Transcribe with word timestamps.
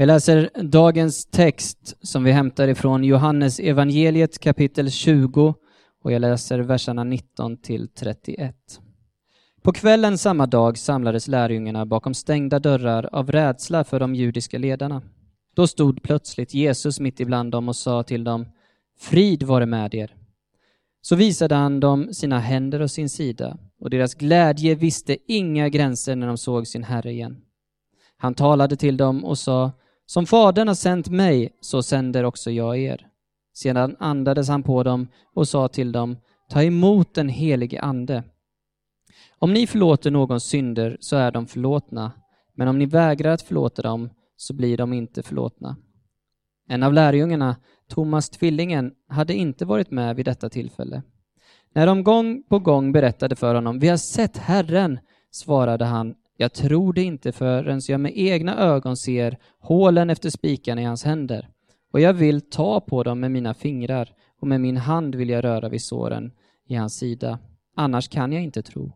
Vi 0.00 0.06
läser 0.06 0.50
dagens 0.62 1.26
text 1.26 1.96
som 2.02 2.24
vi 2.24 2.32
hämtar 2.32 2.68
ifrån 2.68 3.04
Johannes 3.04 3.60
evangeliet 3.60 4.38
kapitel 4.38 4.90
20 4.90 5.54
och 6.04 6.12
jag 6.12 6.20
läser 6.20 6.58
verserna 6.58 7.04
19 7.04 7.56
till 7.56 7.88
31. 7.88 8.56
På 9.62 9.72
kvällen 9.72 10.18
samma 10.18 10.46
dag 10.46 10.78
samlades 10.78 11.28
lärjungarna 11.28 11.86
bakom 11.86 12.14
stängda 12.14 12.58
dörrar 12.58 13.08
av 13.12 13.32
rädsla 13.32 13.84
för 13.84 14.00
de 14.00 14.14
judiska 14.14 14.58
ledarna. 14.58 15.02
Då 15.54 15.66
stod 15.66 16.02
plötsligt 16.02 16.54
Jesus 16.54 17.00
mitt 17.00 17.20
ibland 17.20 17.52
dem 17.52 17.68
och 17.68 17.76
sa 17.76 18.02
till 18.02 18.24
dem 18.24 18.46
Frid 18.98 19.42
vare 19.42 19.66
med 19.66 19.94
er. 19.94 20.14
Så 21.02 21.16
visade 21.16 21.54
han 21.54 21.80
dem 21.80 22.14
sina 22.14 22.38
händer 22.38 22.80
och 22.80 22.90
sin 22.90 23.08
sida 23.08 23.58
och 23.80 23.90
deras 23.90 24.14
glädje 24.14 24.74
visste 24.74 25.16
inga 25.26 25.68
gränser 25.68 26.16
när 26.16 26.26
de 26.26 26.38
såg 26.38 26.66
sin 26.66 26.84
Herre 26.84 27.12
igen. 27.12 27.36
Han 28.16 28.34
talade 28.34 28.76
till 28.76 28.96
dem 28.96 29.24
och 29.24 29.38
sa 29.38 29.72
som 30.10 30.26
Fadern 30.26 30.68
har 30.68 30.74
sänt 30.74 31.08
mig, 31.08 31.52
så 31.60 31.82
sänder 31.82 32.24
också 32.24 32.50
jag 32.50 32.78
er. 32.78 33.06
Sedan 33.54 33.96
andades 33.98 34.48
han 34.48 34.62
på 34.62 34.82
dem 34.82 35.08
och 35.34 35.48
sa 35.48 35.68
till 35.68 35.92
dem 35.92 36.16
Ta 36.48 36.62
emot 36.62 37.14
den 37.14 37.28
helige 37.28 37.80
Ande. 37.80 38.22
Om 39.38 39.52
ni 39.52 39.66
förlåter 39.66 40.10
någons 40.10 40.44
synder 40.44 40.96
så 41.00 41.16
är 41.16 41.30
de 41.30 41.46
förlåtna, 41.46 42.12
men 42.54 42.68
om 42.68 42.78
ni 42.78 42.86
vägrar 42.86 43.32
att 43.32 43.42
förlåta 43.42 43.82
dem 43.82 44.10
så 44.36 44.54
blir 44.54 44.76
de 44.76 44.92
inte 44.92 45.22
förlåtna. 45.22 45.76
En 46.68 46.82
av 46.82 46.92
lärjungarna, 46.92 47.56
Thomas 47.88 48.30
tvillingen, 48.30 48.92
hade 49.08 49.34
inte 49.34 49.64
varit 49.64 49.90
med 49.90 50.16
vid 50.16 50.24
detta 50.24 50.48
tillfälle. 50.48 51.02
När 51.74 51.86
de 51.86 52.04
gång 52.04 52.42
på 52.42 52.58
gång 52.58 52.92
berättade 52.92 53.36
för 53.36 53.54
honom, 53.54 53.78
vi 53.78 53.88
har 53.88 53.96
sett 53.96 54.36
Herren, 54.36 54.98
svarade 55.30 55.84
han, 55.84 56.14
jag 56.40 56.52
tror 56.52 56.92
det 56.92 57.02
inte 57.02 57.32
förrän 57.32 57.80
jag 57.88 58.00
med 58.00 58.12
egna 58.14 58.58
ögon 58.58 58.96
ser 58.96 59.38
hålen 59.58 60.10
efter 60.10 60.30
spikarna 60.30 60.82
i 60.82 60.84
hans 60.84 61.04
händer. 61.04 61.48
Och 61.92 62.00
jag 62.00 62.12
vill 62.12 62.40
ta 62.40 62.80
på 62.80 63.02
dem 63.02 63.20
med 63.20 63.30
mina 63.30 63.54
fingrar 63.54 64.14
och 64.40 64.46
med 64.46 64.60
min 64.60 64.76
hand 64.76 65.14
vill 65.14 65.28
jag 65.28 65.44
röra 65.44 65.68
vid 65.68 65.82
såren 65.82 66.32
i 66.68 66.74
hans 66.74 66.94
sida. 66.98 67.38
Annars 67.76 68.08
kan 68.08 68.32
jag 68.32 68.42
inte 68.42 68.62
tro. 68.62 68.92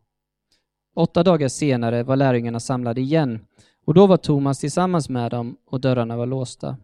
Åtta 0.97 1.23
dagar 1.23 1.49
senare 1.49 2.03
var 2.03 2.17
lärjungarna 2.17 2.61
samlade 2.61 3.01
igen 3.01 3.45
och 3.87 3.95
då 3.95 4.07
var 4.07 4.17
Thomas 4.17 4.61
tillsammans 4.61 5.09
med 5.09 5.31
dem 5.31 5.57
och 5.67 5.81
dörrarna 5.81 6.17
var 6.17 6.27
låsta. 6.27 6.77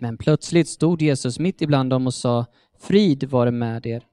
Men 0.00 0.16
plötsligt 0.16 0.68
stod 0.68 1.02
Jesus 1.02 1.38
mitt 1.38 1.62
ibland 1.62 1.90
dem 1.90 2.06
och 2.06 2.14
sa 2.14 2.46
Frid 2.78 3.24
vare 3.24 3.50
med 3.50 3.86
er. 3.86 4.06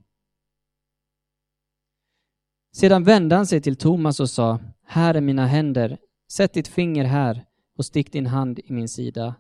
Sedan 2.78 3.04
vände 3.04 3.36
han 3.36 3.48
sig 3.48 3.62
till 3.62 3.76
Thomas 3.76 4.20
och 4.20 4.30
sa 4.30 4.60
Här 4.86 5.14
är 5.14 5.22
mina 5.22 5.48
händer, 5.48 5.98
sätt 6.32 6.54
ditt 6.54 6.68
finger 6.68 7.04
här 7.04 7.46
och 7.78 7.86
stick 7.86 8.12
din 8.12 8.26
hand 8.26 8.60
i 8.60 8.74
min 8.74 8.90
sida. 8.90 9.36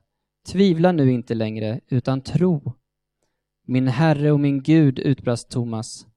Tvivla 0.48 0.92
nu 0.92 1.12
inte 1.12 1.36
längre, 1.36 1.80
utan 1.88 2.22
tro. 2.22 2.74
Min 3.68 3.88
Herre 3.88 4.32
och 4.32 4.40
min 4.40 4.64
Gud, 4.64 5.00
utbrast 5.00 5.50
Thomas. 5.50 6.08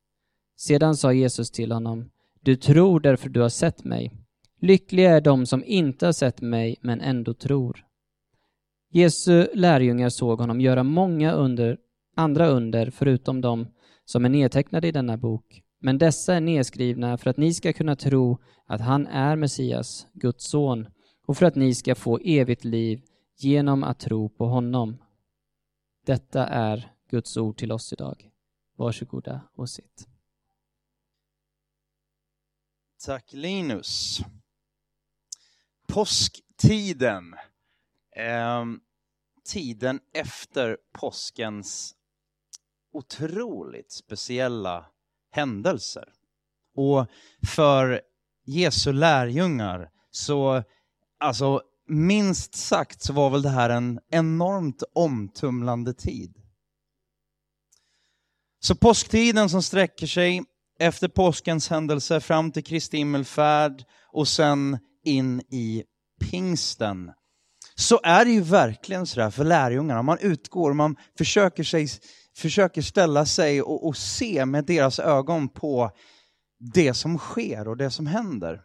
Sedan 0.56 0.96
sa 0.96 1.12
Jesus 1.12 1.50
till 1.50 1.72
honom 1.72 2.10
Du 2.40 2.56
tror 2.56 3.00
därför 3.00 3.28
du 3.28 3.40
har 3.40 3.48
sett 3.48 3.84
mig. 3.84 4.12
Lyckliga 4.60 5.10
är 5.10 5.20
de 5.20 5.46
som 5.46 5.64
inte 5.64 6.06
har 6.06 6.12
sett 6.12 6.40
mig 6.40 6.76
men 6.80 7.00
ändå 7.00 7.34
tror. 7.34 7.84
Jesu 8.92 9.46
lärjungar 9.54 10.08
såg 10.08 10.38
honom 10.38 10.60
göra 10.60 10.82
många 10.82 11.32
under, 11.32 11.78
andra 12.16 12.46
under 12.48 12.90
förutom 12.90 13.40
de 13.40 13.66
som 14.04 14.24
är 14.24 14.28
nedtecknade 14.28 14.88
i 14.88 14.92
denna 14.92 15.16
bok. 15.16 15.62
Men 15.82 15.98
dessa 15.98 16.34
är 16.34 16.40
nedskrivna 16.40 17.18
för 17.18 17.30
att 17.30 17.36
ni 17.36 17.54
ska 17.54 17.72
kunna 17.72 17.96
tro 17.96 18.38
att 18.66 18.80
han 18.80 19.06
är 19.06 19.36
Messias, 19.36 20.06
Guds 20.12 20.44
son, 20.44 20.88
och 21.26 21.36
för 21.36 21.46
att 21.46 21.54
ni 21.54 21.74
ska 21.74 21.94
få 21.94 22.18
evigt 22.18 22.64
liv 22.64 23.02
genom 23.36 23.84
att 23.84 23.98
tro 23.98 24.28
på 24.28 24.46
honom. 24.46 24.96
Detta 26.06 26.46
är 26.46 26.92
Guds 27.10 27.36
ord 27.36 27.58
till 27.58 27.72
oss 27.72 27.92
idag. 27.92 28.30
Varsågoda 28.76 29.40
och 29.54 29.70
sitt. 29.70 30.08
Tack 33.04 33.32
Linus. 33.32 34.20
Påsktiden. 35.88 37.34
Eh, 38.16 38.64
tiden 39.44 40.00
efter 40.12 40.78
påskens 40.92 41.94
otroligt 42.92 43.92
speciella 43.92 44.86
händelser. 45.30 46.04
Och 46.76 47.06
för 47.46 48.00
Jesu 48.44 48.92
lärjungar 48.92 49.88
så, 50.10 50.62
alltså 51.20 51.62
minst 51.88 52.54
sagt 52.54 53.02
så 53.02 53.12
var 53.12 53.30
väl 53.30 53.42
det 53.42 53.48
här 53.48 53.70
en 53.70 54.00
enormt 54.10 54.82
omtumlande 54.94 55.94
tid. 55.94 56.36
Så 58.60 58.74
påsktiden 58.74 59.50
som 59.50 59.62
sträcker 59.62 60.06
sig 60.06 60.42
efter 60.78 61.08
påskens 61.08 61.68
händelse 61.68 62.20
fram 62.20 62.52
till 62.52 62.64
Kristi 62.64 62.96
himmelfärd 62.96 63.84
och 64.12 64.28
sen 64.28 64.78
in 65.04 65.40
i 65.40 65.84
pingsten. 66.30 67.10
Så 67.74 68.00
är 68.02 68.24
det 68.24 68.30
ju 68.30 68.40
verkligen 68.40 69.06
sådär 69.06 69.30
för 69.30 69.44
lärjungarna. 69.44 70.02
Man 70.02 70.18
utgår, 70.20 70.72
man 70.72 70.96
försöker, 71.18 71.64
sig, 71.64 71.88
försöker 72.36 72.82
ställa 72.82 73.26
sig 73.26 73.62
och, 73.62 73.86
och 73.86 73.96
se 73.96 74.46
med 74.46 74.64
deras 74.64 74.98
ögon 74.98 75.48
på 75.48 75.90
det 76.74 76.94
som 76.94 77.18
sker 77.18 77.68
och 77.68 77.76
det 77.76 77.90
som 77.90 78.06
händer. 78.06 78.62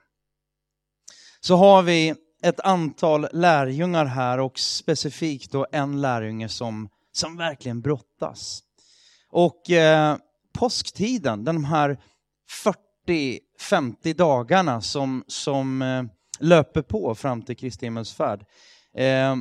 Så 1.40 1.56
har 1.56 1.84
vi 1.84 2.16
ett 2.42 2.60
antal 2.60 3.28
lärjungar 3.32 4.06
här 4.06 4.40
och 4.40 4.60
specifikt 4.60 5.52
då 5.52 5.68
en 5.72 6.02
lärjunge 6.02 6.50
som, 6.50 6.90
som 7.12 7.38
verkligen 7.38 7.82
brottas. 7.82 8.64
Och 9.30 9.70
eh, 9.70 10.18
påsktiden, 10.54 11.44
de 11.44 11.66
här 11.66 12.00
40-50 13.08 14.14
dagarna 14.14 14.82
som, 14.82 15.24
som 15.28 15.82
eh, 15.82 16.04
löper 16.40 16.82
på 16.82 17.16
fram 17.16 17.42
till 17.42 17.58
Kristi 17.58 17.86
himmelsfärd. 17.86 18.40
Eh, 18.96 19.36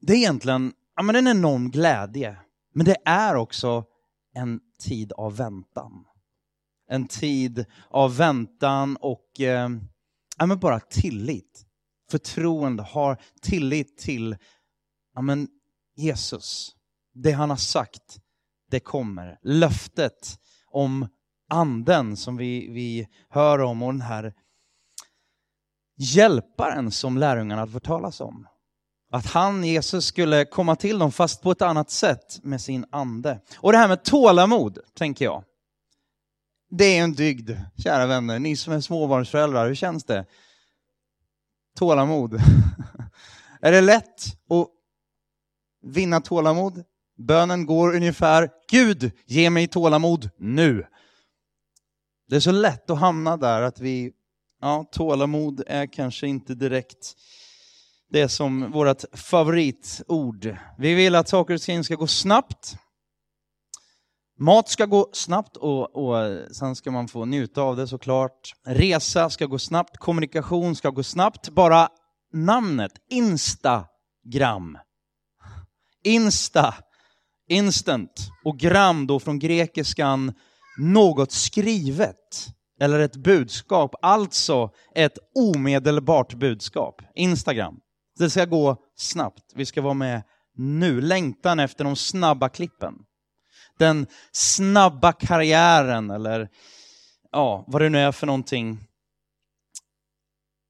det 0.00 0.12
är 0.12 0.16
egentligen 0.16 0.72
ja, 0.96 1.02
men 1.02 1.16
en 1.16 1.28
enorm 1.28 1.70
glädje, 1.70 2.36
men 2.78 2.84
det 2.84 2.96
är 3.04 3.34
också 3.34 3.84
en 4.34 4.60
tid 4.78 5.12
av 5.12 5.36
väntan. 5.36 6.04
En 6.88 7.08
tid 7.08 7.64
av 7.90 8.16
väntan 8.16 8.96
och 8.96 9.40
eh, 9.40 9.70
ja, 10.38 10.46
men 10.46 10.58
bara 10.58 10.80
tillit. 10.80 11.66
Förtroende, 12.10 12.82
har 12.82 13.20
tillit 13.42 13.98
till 13.98 14.36
ja, 15.14 15.20
men 15.20 15.48
Jesus. 15.96 16.76
Det 17.14 17.32
han 17.32 17.50
har 17.50 17.56
sagt, 17.56 18.18
det 18.70 18.80
kommer. 18.80 19.38
Löftet 19.42 20.40
om 20.66 21.08
anden 21.48 22.16
som 22.16 22.36
vi, 22.36 22.68
vi 22.68 23.08
hör 23.28 23.58
om 23.58 23.82
och 23.82 23.92
den 23.92 24.02
här 24.02 24.34
hjälparen 25.96 26.90
som 26.90 27.18
lärjungarna 27.18 27.66
får 27.66 27.72
fått 27.72 27.84
talas 27.84 28.20
om. 28.20 28.46
Att 29.10 29.26
han, 29.26 29.64
Jesus, 29.64 30.06
skulle 30.06 30.44
komma 30.44 30.76
till 30.76 30.98
dem 30.98 31.12
fast 31.12 31.42
på 31.42 31.50
ett 31.50 31.62
annat 31.62 31.90
sätt 31.90 32.40
med 32.42 32.60
sin 32.60 32.86
ande. 32.90 33.40
Och 33.56 33.72
det 33.72 33.78
här 33.78 33.88
med 33.88 34.04
tålamod, 34.04 34.78
tänker 34.94 35.24
jag. 35.24 35.44
Det 36.70 36.84
är 36.84 37.02
en 37.02 37.12
dygd, 37.12 37.50
kära 37.82 38.06
vänner. 38.06 38.38
Ni 38.38 38.56
som 38.56 38.72
är 38.72 38.80
småbarnsföräldrar, 38.80 39.68
hur 39.68 39.74
känns 39.74 40.04
det? 40.04 40.26
Tålamod. 41.76 42.34
är 43.60 43.72
det 43.72 43.80
lätt 43.80 44.24
att 44.50 44.68
vinna 45.82 46.20
tålamod? 46.20 46.84
Bönen 47.18 47.66
går 47.66 47.96
ungefär, 47.96 48.50
Gud, 48.70 49.10
ge 49.26 49.50
mig 49.50 49.68
tålamod 49.68 50.30
nu. 50.38 50.86
Det 52.28 52.36
är 52.36 52.40
så 52.40 52.52
lätt 52.52 52.90
att 52.90 52.98
hamna 52.98 53.36
där 53.36 53.62
att 53.62 53.80
vi, 53.80 54.12
ja, 54.60 54.88
tålamod 54.92 55.62
är 55.66 55.86
kanske 55.86 56.26
inte 56.26 56.54
direkt 56.54 57.16
det 58.10 58.28
som 58.28 58.70
vårt 58.70 59.04
favoritord. 59.12 60.56
Vi 60.78 60.94
vill 60.94 61.14
att 61.14 61.28
saker 61.28 61.54
och 61.54 61.60
ting 61.60 61.84
ska 61.84 61.94
gå 61.94 62.06
snabbt. 62.06 62.76
Mat 64.40 64.68
ska 64.68 64.86
gå 64.86 65.10
snabbt 65.12 65.56
och, 65.56 65.96
och 65.96 66.38
sen 66.52 66.76
ska 66.76 66.90
man 66.90 67.08
få 67.08 67.24
njuta 67.24 67.62
av 67.62 67.76
det 67.76 67.86
såklart. 67.86 68.54
Resa 68.66 69.30
ska 69.30 69.46
gå 69.46 69.58
snabbt, 69.58 69.98
kommunikation 69.98 70.76
ska 70.76 70.90
gå 70.90 71.02
snabbt. 71.02 71.48
Bara 71.48 71.88
namnet 72.32 72.92
Instagram. 73.10 74.78
Insta, 76.04 76.74
instant 77.48 78.30
och 78.44 78.58
gram 78.58 79.06
då 79.06 79.20
från 79.20 79.38
grekiskan 79.38 80.34
något 80.78 81.32
skrivet 81.32 82.48
eller 82.80 82.98
ett 82.98 83.16
budskap, 83.16 83.94
alltså 84.02 84.70
ett 84.94 85.18
omedelbart 85.34 86.34
budskap. 86.34 87.02
Instagram. 87.14 87.80
Det 88.18 88.30
ska 88.30 88.44
gå 88.44 88.76
snabbt. 88.96 89.52
Vi 89.54 89.66
ska 89.66 89.82
vara 89.82 89.94
med 89.94 90.22
nu. 90.54 91.00
Längtan 91.00 91.60
efter 91.60 91.84
de 91.84 91.96
snabba 91.96 92.48
klippen. 92.48 92.94
Den 93.78 94.06
snabba 94.32 95.12
karriären 95.12 96.10
eller 96.10 96.48
ja, 97.30 97.64
vad 97.68 97.82
det 97.82 97.88
nu 97.88 97.98
är 97.98 98.12
för 98.12 98.26
någonting. 98.26 98.78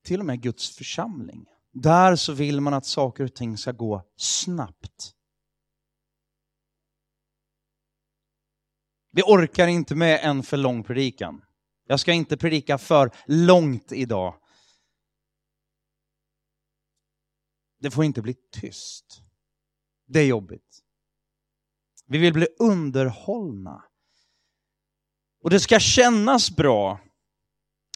Till 0.04 0.20
och 0.20 0.26
med 0.26 0.42
Guds 0.42 0.76
församling. 0.76 1.46
där 1.72 2.16
så 2.16 2.32
vill 2.32 2.60
man 2.60 2.74
att 2.74 2.86
saker 2.86 3.24
och 3.24 3.34
ting 3.34 3.58
ska 3.58 3.72
gå 3.72 4.02
snabbt. 4.16 5.14
Vi 9.12 9.22
orkar 9.22 9.66
inte 9.66 9.94
med 9.94 10.20
en 10.22 10.42
för 10.42 10.56
lång 10.56 10.84
predikan. 10.84 11.42
Jag 11.86 12.00
ska 12.00 12.12
inte 12.12 12.36
predika 12.36 12.78
för 12.78 13.10
långt 13.26 13.92
idag. 13.92 14.34
Det 17.78 17.90
får 17.90 18.04
inte 18.04 18.22
bli 18.22 18.34
tyst. 18.52 19.22
Det 20.06 20.20
är 20.20 20.26
jobbigt. 20.26 20.82
Vi 22.06 22.18
vill 22.18 22.32
bli 22.32 22.46
underhållna. 22.58 23.84
Och 25.42 25.50
det 25.50 25.60
ska 25.60 25.80
kännas 25.80 26.56
bra. 26.56 27.00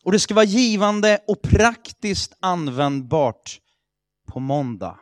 Och 0.05 0.13
det 0.13 0.21
ska 0.21 0.35
vara 0.35 0.45
givande 0.45 1.25
och 1.27 1.43
praktiskt 1.43 2.33
användbart 2.41 3.61
på 4.27 4.41
måndag. 4.41 5.01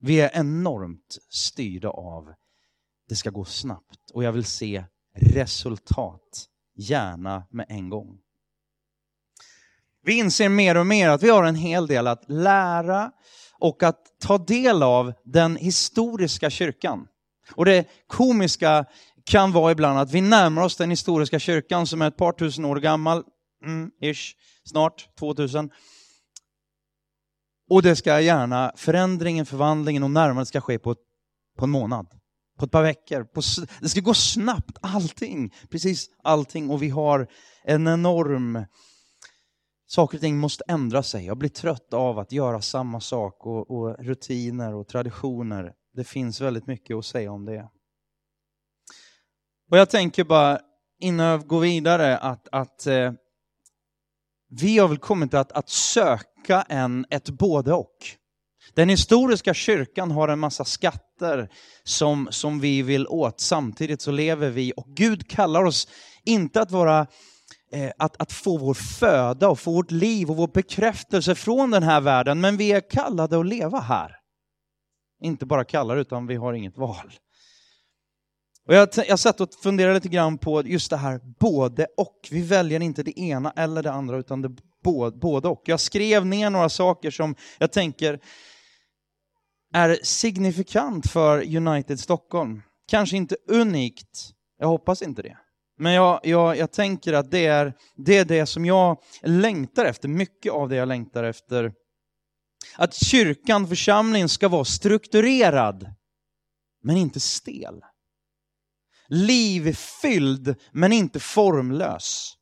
Vi 0.00 0.20
är 0.20 0.30
enormt 0.34 1.18
styrda 1.30 1.88
av 1.88 2.34
det 3.08 3.16
ska 3.16 3.30
gå 3.30 3.44
snabbt 3.44 4.10
och 4.10 4.24
jag 4.24 4.32
vill 4.32 4.44
se 4.44 4.84
resultat, 5.14 6.48
gärna 6.74 7.46
med 7.50 7.66
en 7.68 7.88
gång. 7.88 8.20
Vi 10.08 10.14
inser 10.14 10.48
mer 10.48 10.76
och 10.76 10.86
mer 10.86 11.08
att 11.08 11.22
vi 11.22 11.30
har 11.30 11.44
en 11.44 11.54
hel 11.54 11.86
del 11.86 12.06
att 12.06 12.30
lära 12.30 13.10
och 13.58 13.82
att 13.82 13.98
ta 14.20 14.38
del 14.38 14.82
av 14.82 15.12
den 15.24 15.56
historiska 15.56 16.50
kyrkan. 16.50 17.06
Och 17.54 17.64
det 17.64 17.88
komiska 18.06 18.84
kan 19.24 19.52
vara 19.52 19.72
ibland 19.72 19.98
att 19.98 20.12
vi 20.12 20.20
närmar 20.20 20.62
oss 20.62 20.76
den 20.76 20.90
historiska 20.90 21.38
kyrkan 21.38 21.86
som 21.86 22.02
är 22.02 22.08
ett 22.08 22.16
par 22.16 22.32
tusen 22.32 22.64
år 22.64 22.76
gammal, 22.76 23.24
mm, 23.64 23.90
ish, 24.00 24.34
snart 24.64 25.08
2000. 25.18 25.70
Och 27.70 27.82
det 27.82 27.96
ska 27.96 28.20
gärna, 28.20 28.72
förändringen, 28.76 29.46
förvandlingen 29.46 30.02
och 30.02 30.10
närmandet 30.10 30.48
ska 30.48 30.60
ske 30.60 30.78
på, 30.78 30.94
på 31.58 31.64
en 31.64 31.70
månad. 31.70 32.06
På 32.58 32.64
ett 32.64 32.70
par 32.70 32.82
veckor. 32.82 33.24
På, 33.24 33.42
det 33.80 33.88
ska 33.88 34.00
gå 34.00 34.14
snabbt, 34.14 34.78
allting. 34.80 35.54
Precis 35.70 36.06
allting. 36.22 36.70
Och 36.70 36.82
vi 36.82 36.88
har 36.88 37.28
en 37.64 37.88
enorm... 37.88 38.64
Saker 39.90 40.16
och 40.16 40.20
ting 40.20 40.38
måste 40.38 40.64
ändra 40.68 41.02
sig. 41.02 41.26
Jag 41.26 41.38
blir 41.38 41.48
trött 41.48 41.94
av 41.94 42.18
att 42.18 42.32
göra 42.32 42.60
samma 42.60 43.00
sak 43.00 43.46
och, 43.46 43.70
och 43.70 43.96
rutiner 43.98 44.74
och 44.74 44.88
traditioner. 44.88 45.72
Det 45.94 46.04
finns 46.04 46.40
väldigt 46.40 46.66
mycket 46.66 46.96
att 46.96 47.04
säga 47.04 47.32
om 47.32 47.44
det. 47.44 47.68
Och 49.70 49.78
jag 49.78 49.90
tänker 49.90 50.24
bara, 50.24 50.60
innan 50.98 51.26
jag 51.26 51.46
går 51.46 51.60
vidare, 51.60 52.18
att, 52.18 52.48
att 52.52 52.86
eh, 52.86 53.12
vi 54.48 54.78
har 54.78 54.88
väl 54.88 54.98
kommit 54.98 55.34
att, 55.34 55.52
att 55.52 55.68
söka 55.68 56.62
en, 56.68 57.06
ett 57.10 57.30
både 57.30 57.72
och. 57.72 57.96
Den 58.74 58.88
historiska 58.88 59.54
kyrkan 59.54 60.10
har 60.10 60.28
en 60.28 60.38
massa 60.38 60.64
skatter 60.64 61.48
som, 61.84 62.28
som 62.30 62.60
vi 62.60 62.82
vill 62.82 63.06
åt. 63.06 63.40
Samtidigt 63.40 64.02
så 64.02 64.10
lever 64.10 64.50
vi 64.50 64.72
och 64.76 64.86
Gud 64.88 65.30
kallar 65.30 65.64
oss 65.64 65.88
inte 66.24 66.60
att 66.60 66.70
vara 66.70 67.06
Eh, 67.72 67.90
att, 67.98 68.22
att 68.22 68.32
få 68.32 68.58
vår 68.58 68.74
föda 68.74 69.48
och 69.48 69.58
få 69.58 69.72
vårt 69.72 69.90
liv 69.90 70.30
och 70.30 70.36
vår 70.36 70.48
bekräftelse 70.48 71.34
från 71.34 71.70
den 71.70 71.82
här 71.82 72.00
världen, 72.00 72.40
men 72.40 72.56
vi 72.56 72.72
är 72.72 72.90
kallade 72.90 73.40
att 73.40 73.46
leva 73.46 73.80
här. 73.80 74.16
Inte 75.22 75.46
bara 75.46 75.64
kallade, 75.64 76.00
utan 76.00 76.26
vi 76.26 76.36
har 76.36 76.52
inget 76.52 76.76
val. 76.76 77.12
Och 78.66 78.74
jag, 78.74 78.88
jag 79.08 79.18
satt 79.18 79.40
och 79.40 79.54
funderade 79.54 79.94
lite 79.94 80.08
grann 80.08 80.38
på 80.38 80.66
just 80.66 80.90
det 80.90 80.96
här 80.96 81.20
både 81.38 81.86
och. 81.96 82.28
Vi 82.30 82.42
väljer 82.42 82.80
inte 82.80 83.02
det 83.02 83.20
ena 83.20 83.50
eller 83.50 83.82
det 83.82 83.92
andra, 83.92 84.16
utan 84.16 84.42
det 84.42 84.50
både, 84.84 85.16
både 85.16 85.48
och. 85.48 85.62
Jag 85.64 85.80
skrev 85.80 86.26
ner 86.26 86.50
några 86.50 86.68
saker 86.68 87.10
som 87.10 87.34
jag 87.58 87.72
tänker 87.72 88.20
är 89.74 89.98
signifikant 90.02 91.10
för 91.10 91.56
United 91.56 92.00
Stockholm. 92.00 92.62
Kanske 92.88 93.16
inte 93.16 93.36
unikt, 93.48 94.30
jag 94.58 94.68
hoppas 94.68 95.02
inte 95.02 95.22
det. 95.22 95.36
Men 95.78 95.92
jag, 95.92 96.20
jag, 96.22 96.56
jag 96.56 96.72
tänker 96.72 97.12
att 97.12 97.30
det 97.30 97.46
är, 97.46 97.72
det 97.96 98.16
är 98.16 98.24
det 98.24 98.46
som 98.46 98.64
jag 98.64 99.02
längtar 99.22 99.84
efter, 99.84 100.08
mycket 100.08 100.52
av 100.52 100.68
det 100.68 100.76
jag 100.76 100.88
längtar 100.88 101.24
efter. 101.24 101.72
Att 102.76 102.94
kyrkan, 102.94 103.68
församlingen, 103.68 104.28
ska 104.28 104.48
vara 104.48 104.64
strukturerad, 104.64 105.94
men 106.82 106.96
inte 106.96 107.20
stel. 107.20 107.80
Livfylld, 109.08 110.56
men 110.72 110.92
inte 110.92 111.20
formlös. 111.20 112.34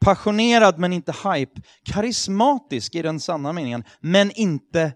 Passionerad, 0.00 0.78
men 0.78 0.92
inte 0.92 1.12
hype. 1.12 1.62
Karismatisk 1.84 2.94
i 2.94 3.02
den 3.02 3.20
sanna 3.20 3.52
meningen, 3.52 3.84
men 4.00 4.30
inte, 4.30 4.92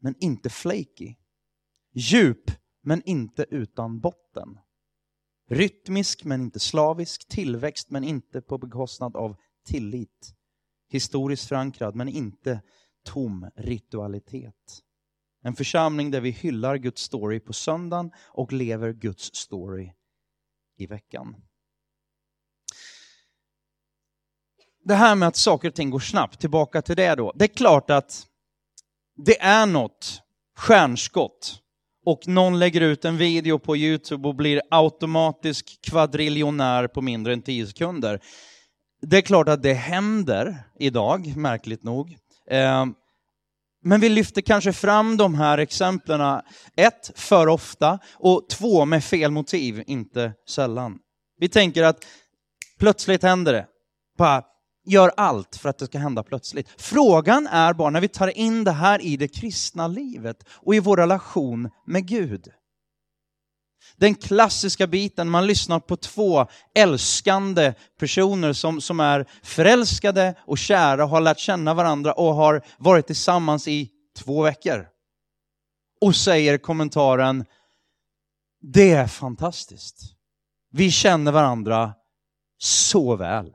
men 0.00 0.14
inte 0.20 0.50
flaky. 0.50 1.14
Djup, 1.94 2.50
men 2.82 3.02
inte 3.04 3.46
utan 3.50 4.00
botten. 4.00 4.48
Rytmisk, 5.50 6.24
men 6.24 6.40
inte 6.40 6.60
slavisk. 6.60 7.28
Tillväxt, 7.28 7.90
men 7.90 8.04
inte 8.04 8.40
på 8.40 8.58
bekostnad 8.58 9.16
av 9.16 9.36
tillit. 9.66 10.34
Historiskt 10.88 11.48
förankrad, 11.48 11.94
men 11.94 12.08
inte 12.08 12.62
tom 13.04 13.50
ritualitet. 13.56 14.82
En 15.42 15.56
församling 15.56 16.10
där 16.10 16.20
vi 16.20 16.30
hyllar 16.30 16.76
Guds 16.76 17.02
story 17.02 17.40
på 17.40 17.52
söndagen 17.52 18.10
och 18.18 18.52
lever 18.52 18.92
Guds 18.92 19.34
story 19.34 19.92
i 20.76 20.86
veckan. 20.86 21.36
Det 24.84 24.94
här 24.94 25.14
med 25.14 25.28
att 25.28 25.36
saker 25.36 25.68
och 25.68 25.74
ting 25.74 25.90
går 25.90 26.00
snabbt, 26.00 26.40
tillbaka 26.40 26.82
till 26.82 26.96
det 26.96 27.14
då. 27.14 27.32
Det 27.36 27.44
är 27.44 27.48
klart 27.48 27.90
att 27.90 28.26
det 29.16 29.40
är 29.40 29.66
något 29.66 30.22
stjärnskott 30.56 31.62
och 32.06 32.28
någon 32.28 32.58
lägger 32.58 32.80
ut 32.80 33.04
en 33.04 33.16
video 33.16 33.58
på 33.58 33.76
Youtube 33.76 34.28
och 34.28 34.34
blir 34.34 34.62
automatisk 34.70 35.78
kvadriljonär 35.82 36.86
på 36.86 37.02
mindre 37.02 37.32
än 37.32 37.42
10 37.42 37.66
sekunder. 37.66 38.20
Det 39.02 39.16
är 39.16 39.22
klart 39.22 39.48
att 39.48 39.62
det 39.62 39.74
händer 39.74 40.58
idag, 40.78 41.36
märkligt 41.36 41.82
nog. 41.82 42.16
Eh, 42.50 42.86
men 43.82 44.00
vi 44.00 44.08
lyfter 44.08 44.40
kanske 44.40 44.72
fram 44.72 45.16
de 45.16 45.34
här 45.34 45.58
exemplen, 45.58 46.40
ett, 46.76 47.10
för 47.14 47.46
ofta, 47.46 47.98
och 48.14 48.48
två, 48.48 48.84
med 48.84 49.04
fel 49.04 49.30
motiv, 49.30 49.82
inte 49.86 50.32
sällan. 50.48 50.98
Vi 51.38 51.48
tänker 51.48 51.82
att 51.82 52.06
plötsligt 52.78 53.22
händer 53.22 53.52
det. 53.52 53.66
Bara 54.18 54.42
gör 54.86 55.12
allt 55.16 55.56
för 55.56 55.68
att 55.68 55.78
det 55.78 55.86
ska 55.86 55.98
hända 55.98 56.22
plötsligt. 56.22 56.68
Frågan 56.76 57.46
är 57.46 57.72
bara 57.72 57.90
när 57.90 58.00
vi 58.00 58.08
tar 58.08 58.38
in 58.38 58.64
det 58.64 58.72
här 58.72 59.02
i 59.02 59.16
det 59.16 59.28
kristna 59.28 59.88
livet 59.88 60.44
och 60.48 60.74
i 60.74 60.80
vår 60.80 60.96
relation 60.96 61.70
med 61.86 62.06
Gud. 62.06 62.48
Den 63.96 64.14
klassiska 64.14 64.86
biten, 64.86 65.30
man 65.30 65.46
lyssnar 65.46 65.80
på 65.80 65.96
två 65.96 66.46
älskande 66.74 67.74
personer 67.98 68.52
som, 68.52 68.80
som 68.80 69.00
är 69.00 69.26
förälskade 69.42 70.34
och 70.46 70.58
kära, 70.58 71.04
har 71.06 71.20
lärt 71.20 71.38
känna 71.38 71.74
varandra 71.74 72.12
och 72.12 72.34
har 72.34 72.64
varit 72.78 73.06
tillsammans 73.06 73.68
i 73.68 73.90
två 74.18 74.42
veckor. 74.42 74.86
Och 76.00 76.16
säger 76.16 76.58
kommentaren, 76.58 77.44
det 78.60 78.92
är 78.92 79.06
fantastiskt. 79.06 79.96
Vi 80.72 80.90
känner 80.90 81.32
varandra 81.32 81.94
så 82.58 83.16
väl. 83.16 83.54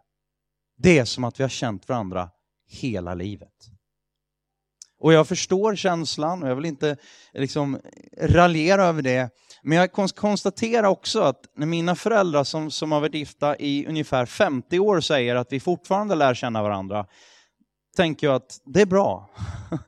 Det 0.78 1.00
är 1.00 1.06
som 1.06 1.24
att 1.24 1.40
vi 1.40 1.44
har 1.44 1.50
känt 1.50 1.90
varandra 1.90 2.30
hela 2.68 3.14
livet. 3.14 3.70
Och 5.00 5.14
jag 5.14 5.28
förstår 5.28 5.76
känslan 5.76 6.44
och 6.44 6.50
jag 6.50 6.56
vill 6.56 6.66
inte 6.66 6.98
liksom 7.34 7.80
raljera 8.18 8.86
över 8.86 9.02
det. 9.02 9.30
Men 9.64 9.78
jag 9.78 10.16
konstaterar 10.16 10.88
också 10.88 11.22
att 11.22 11.46
när 11.56 11.68
mina 11.68 11.96
föräldrar 11.96 12.44
som, 12.44 12.72
som 12.72 12.92
har 12.92 13.00
varit 13.00 13.14
gifta 13.14 13.58
i 13.58 13.86
ungefär 13.88 14.26
50 14.26 14.80
år 14.80 15.02
säger 15.02 15.36
att 15.36 15.52
vi 15.52 15.60
fortfarande 15.60 16.16
lär 16.16 16.34
känna 16.34 16.64
varandra, 16.64 17.06
tänker 17.96 18.28
jag 18.28 18.36
att 18.36 18.62
det 18.66 18.82
är 18.82 18.86
bra. 18.86 19.30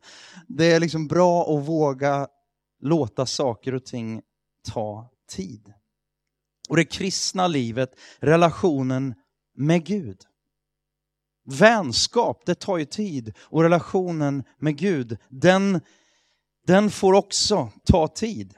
Det 0.47 0.71
är 0.71 0.79
liksom 0.79 1.07
bra 1.07 1.57
att 1.57 1.65
våga 1.65 2.27
låta 2.81 3.25
saker 3.25 3.75
och 3.75 3.85
ting 3.85 4.21
ta 4.71 5.09
tid. 5.29 5.73
Och 6.69 6.75
det 6.75 6.85
kristna 6.85 7.47
livet, 7.47 7.89
relationen 8.19 9.15
med 9.55 9.85
Gud. 9.85 10.17
Vänskap, 11.49 12.45
det 12.45 12.55
tar 12.55 12.77
ju 12.77 12.85
tid. 12.85 13.33
Och 13.43 13.63
relationen 13.63 14.43
med 14.57 14.77
Gud, 14.77 15.17
den, 15.29 15.81
den 16.67 16.91
får 16.91 17.13
också 17.13 17.71
ta 17.85 18.07
tid. 18.07 18.53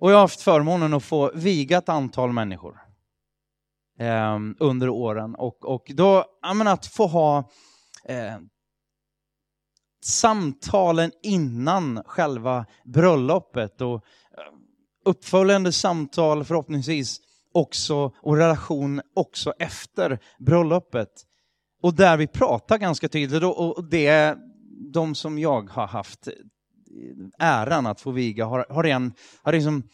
Och 0.00 0.10
jag 0.10 0.16
har 0.16 0.20
haft 0.20 0.40
förmånen 0.40 0.94
att 0.94 1.04
få 1.04 1.32
viga 1.34 1.78
ett 1.78 1.88
antal 1.88 2.32
människor 2.32 2.78
eh, 3.98 4.38
under 4.58 4.88
åren. 4.88 5.34
Och, 5.34 5.64
och 5.64 5.90
då, 5.94 6.24
menar, 6.54 6.72
att 6.72 6.86
få 6.86 7.06
ha 7.06 7.50
eh, 8.04 8.38
samtalen 10.04 11.12
innan 11.22 12.02
själva 12.06 12.66
bröllopet 12.84 13.80
och 13.80 13.94
eh, 13.94 14.00
uppföljande 15.04 15.72
samtal 15.72 16.44
förhoppningsvis 16.44 17.20
också 17.54 18.12
och 18.16 18.36
relation 18.36 19.02
också 19.14 19.52
efter 19.58 20.18
bröllopet. 20.38 21.26
och 21.82 21.94
där 21.94 22.16
vi 22.16 22.26
pratar 22.26 22.78
ganska 22.78 23.08
tydligt, 23.08 23.42
och 23.42 23.84
det 23.84 24.06
är 24.06 24.36
de 24.92 25.14
som 25.14 25.38
jag 25.38 25.70
har 25.70 25.86
haft 25.86 26.28
äran 27.38 27.86
att 27.86 28.00
få 28.00 28.10
viga, 28.10 28.44
har, 28.44 28.66
har, 28.68 28.84
en, 28.84 29.14
har 29.42 29.52
liksom 29.52 29.88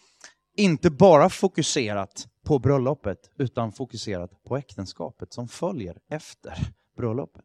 inte 0.56 0.90
bara 0.90 1.30
fokuserat 1.30 2.28
på 2.44 2.58
bröllopet, 2.58 3.30
utan 3.38 3.72
fokuserat 3.72 4.44
på 4.44 4.56
äktenskapet 4.56 5.32
som 5.32 5.48
följer 5.48 5.98
efter 6.10 6.54
bröllopet. 6.96 7.44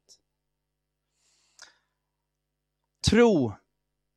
Tro, 3.10 3.54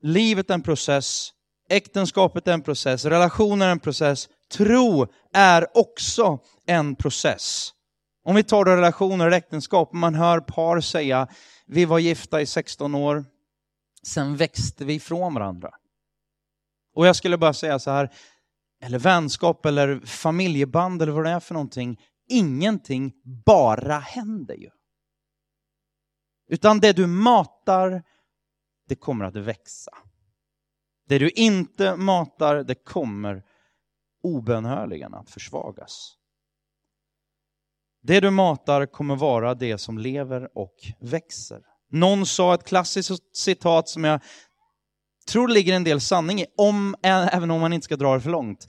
livet 0.03 0.51
är 0.51 0.55
en 0.55 0.63
process, 0.63 1.33
äktenskapet 1.69 2.49
är 2.49 2.53
en 2.53 2.63
process, 2.63 3.05
relationer 3.05 3.67
är 3.67 3.73
en 3.73 3.81
process, 3.81 4.29
tro 4.53 5.07
är 5.33 5.79
också 5.79 6.39
en 6.67 6.97
process. 6.97 7.73
Om 8.25 8.35
vi 8.35 8.43
tar 8.43 8.65
då 8.65 8.71
relationer 8.71 9.27
och 9.27 9.33
äktenskap, 9.33 9.93
man 9.93 10.15
hör 10.15 10.41
par 10.41 10.81
säga, 10.81 11.29
vi 11.67 11.85
var 11.85 11.99
gifta 11.99 12.41
i 12.41 12.47
16 12.47 12.95
år, 12.95 13.25
sen 14.03 14.37
växte 14.37 14.85
vi 14.85 14.95
ifrån 14.95 15.35
varandra. 15.35 15.71
Och 16.95 17.07
jag 17.07 17.17
skulle 17.17 17.39
bara 17.39 17.53
säga 17.53 17.79
så 17.79 17.91
här, 17.91 18.13
eller 18.83 18.99
vänskap 18.99 19.67
eller 19.67 20.01
familjeband 20.01 21.03
eller 21.03 21.13
vad 21.13 21.25
det 21.25 21.31
är 21.31 21.41
för 21.41 21.55
någonting, 21.55 22.01
ingenting 22.29 23.13
bara 23.47 23.99
händer 23.99 24.55
ju. 24.55 24.71
Utan 26.49 26.81
det 26.81 26.93
du 26.93 27.07
matar, 27.07 28.03
det 28.89 28.97
kommer 28.97 29.25
att 29.25 29.37
växa. 29.37 29.93
Det 31.09 31.19
du 31.19 31.31
inte 31.31 31.97
matar, 31.97 32.65
det 32.65 32.75
kommer 32.75 33.43
obönhörligen 34.27 35.15
att 35.15 35.31
försvagas. 35.31 36.17
Det 38.03 38.21
du 38.21 38.31
matar 38.31 38.87
kommer 38.87 39.17
vara 39.17 39.55
det 39.55 39.79
som 39.79 39.99
lever 39.99 40.59
och 40.59 40.75
växer. 41.01 41.61
Någon 41.91 42.27
sa 42.27 42.55
ett 42.55 42.65
klassiskt 42.65 43.37
citat 43.37 43.89
som 43.89 44.05
jag 44.05 44.21
tror 45.29 45.49
det 45.49 45.55
ligger 45.55 45.77
en 45.77 45.85
del 45.85 46.01
sanning 46.01 46.41
i, 46.41 46.47
om, 46.57 46.95
även 47.03 47.51
om 47.51 47.61
man 47.61 47.73
inte 47.73 47.85
ska 47.85 47.97
dra 47.97 48.15
det 48.15 48.21
för 48.21 48.31
långt. 48.31 48.67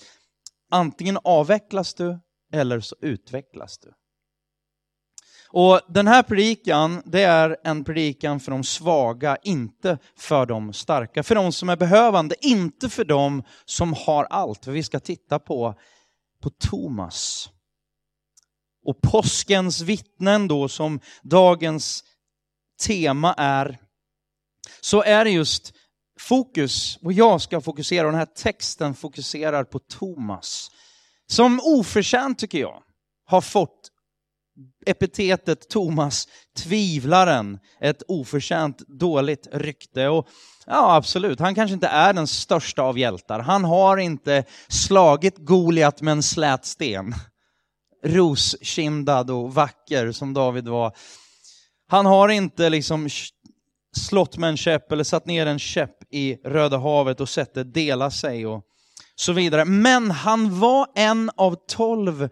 Antingen 0.71 1.17
avvecklas 1.23 1.93
du 1.93 2.19
eller 2.53 2.79
så 2.79 2.95
utvecklas 3.01 3.77
du. 3.77 3.93
Och 5.49 5.81
den 5.87 6.07
här 6.07 6.23
predikan, 6.23 7.01
det 7.05 7.21
är 7.21 7.57
en 7.63 7.83
predikan 7.83 8.39
för 8.39 8.51
de 8.51 8.63
svaga, 8.63 9.37
inte 9.43 9.97
för 10.17 10.45
de 10.45 10.73
starka. 10.73 11.23
För 11.23 11.35
de 11.35 11.51
som 11.51 11.69
är 11.69 11.75
behövande, 11.75 12.35
inte 12.41 12.89
för 12.89 13.05
de 13.05 13.43
som 13.65 13.93
har 13.93 14.23
allt. 14.23 14.65
För 14.65 14.71
vi 14.71 14.83
ska 14.83 14.99
titta 14.99 15.39
på, 15.39 15.75
på 16.41 16.49
Thomas. 16.49 17.49
Och 18.85 19.01
påskens 19.01 19.81
vittnen 19.81 20.47
då, 20.47 20.67
som 20.67 20.99
dagens 21.23 22.03
tema 22.85 23.33
är, 23.37 23.77
så 24.81 25.03
är 25.03 25.25
det 25.25 25.31
just 25.31 25.73
fokus, 26.19 26.97
och 27.01 27.13
jag 27.13 27.41
ska 27.41 27.61
fokusera, 27.61 28.05
och 28.05 28.11
den 28.11 28.19
här 28.19 28.25
texten 28.25 28.93
fokuserar 28.93 29.63
på 29.63 29.79
Thomas. 29.79 30.71
Som 31.27 31.61
oförtjänt, 31.63 32.39
tycker 32.39 32.59
jag, 32.59 32.83
har 33.25 33.41
fått 33.41 33.76
epitetet 34.85 35.69
Thomas 35.69 36.27
tvivlaren, 36.57 37.59
ett 37.81 38.03
oförtjänt 38.07 38.77
dåligt 38.87 39.47
rykte. 39.51 40.07
Och 40.07 40.27
ja, 40.65 40.95
absolut, 40.95 41.39
han 41.39 41.55
kanske 41.55 41.73
inte 41.73 41.87
är 41.87 42.13
den 42.13 42.27
största 42.27 42.81
av 42.81 42.99
hjältar. 42.99 43.39
Han 43.39 43.63
har 43.63 43.97
inte 43.97 44.43
slagit 44.67 45.37
Goliat 45.37 46.01
med 46.01 46.11
en 46.11 46.23
slät 46.23 46.65
sten. 46.65 47.13
Roskindad 48.05 49.31
och 49.31 49.53
vacker 49.53 50.11
som 50.11 50.33
David 50.33 50.67
var. 50.67 50.95
Han 51.87 52.05
har 52.05 52.29
inte 52.29 52.69
liksom 52.69 53.09
slått 53.97 54.37
med 54.37 54.49
en 54.49 54.57
käpp 54.57 54.91
eller 54.91 55.03
satt 55.03 55.25
ner 55.25 55.45
en 55.45 55.59
käpp 55.59 56.13
i 56.13 56.35
Röda 56.35 56.77
havet 56.77 57.19
och 57.19 57.29
sett 57.29 57.53
det 57.53 57.63
dela 57.63 58.11
sig 58.11 58.45
och 58.45 58.63
så 59.15 59.33
vidare. 59.33 59.65
Men 59.65 60.11
han 60.11 60.59
var 60.59 60.87
en 60.95 61.31
av 61.37 61.55
tolv 61.67 62.29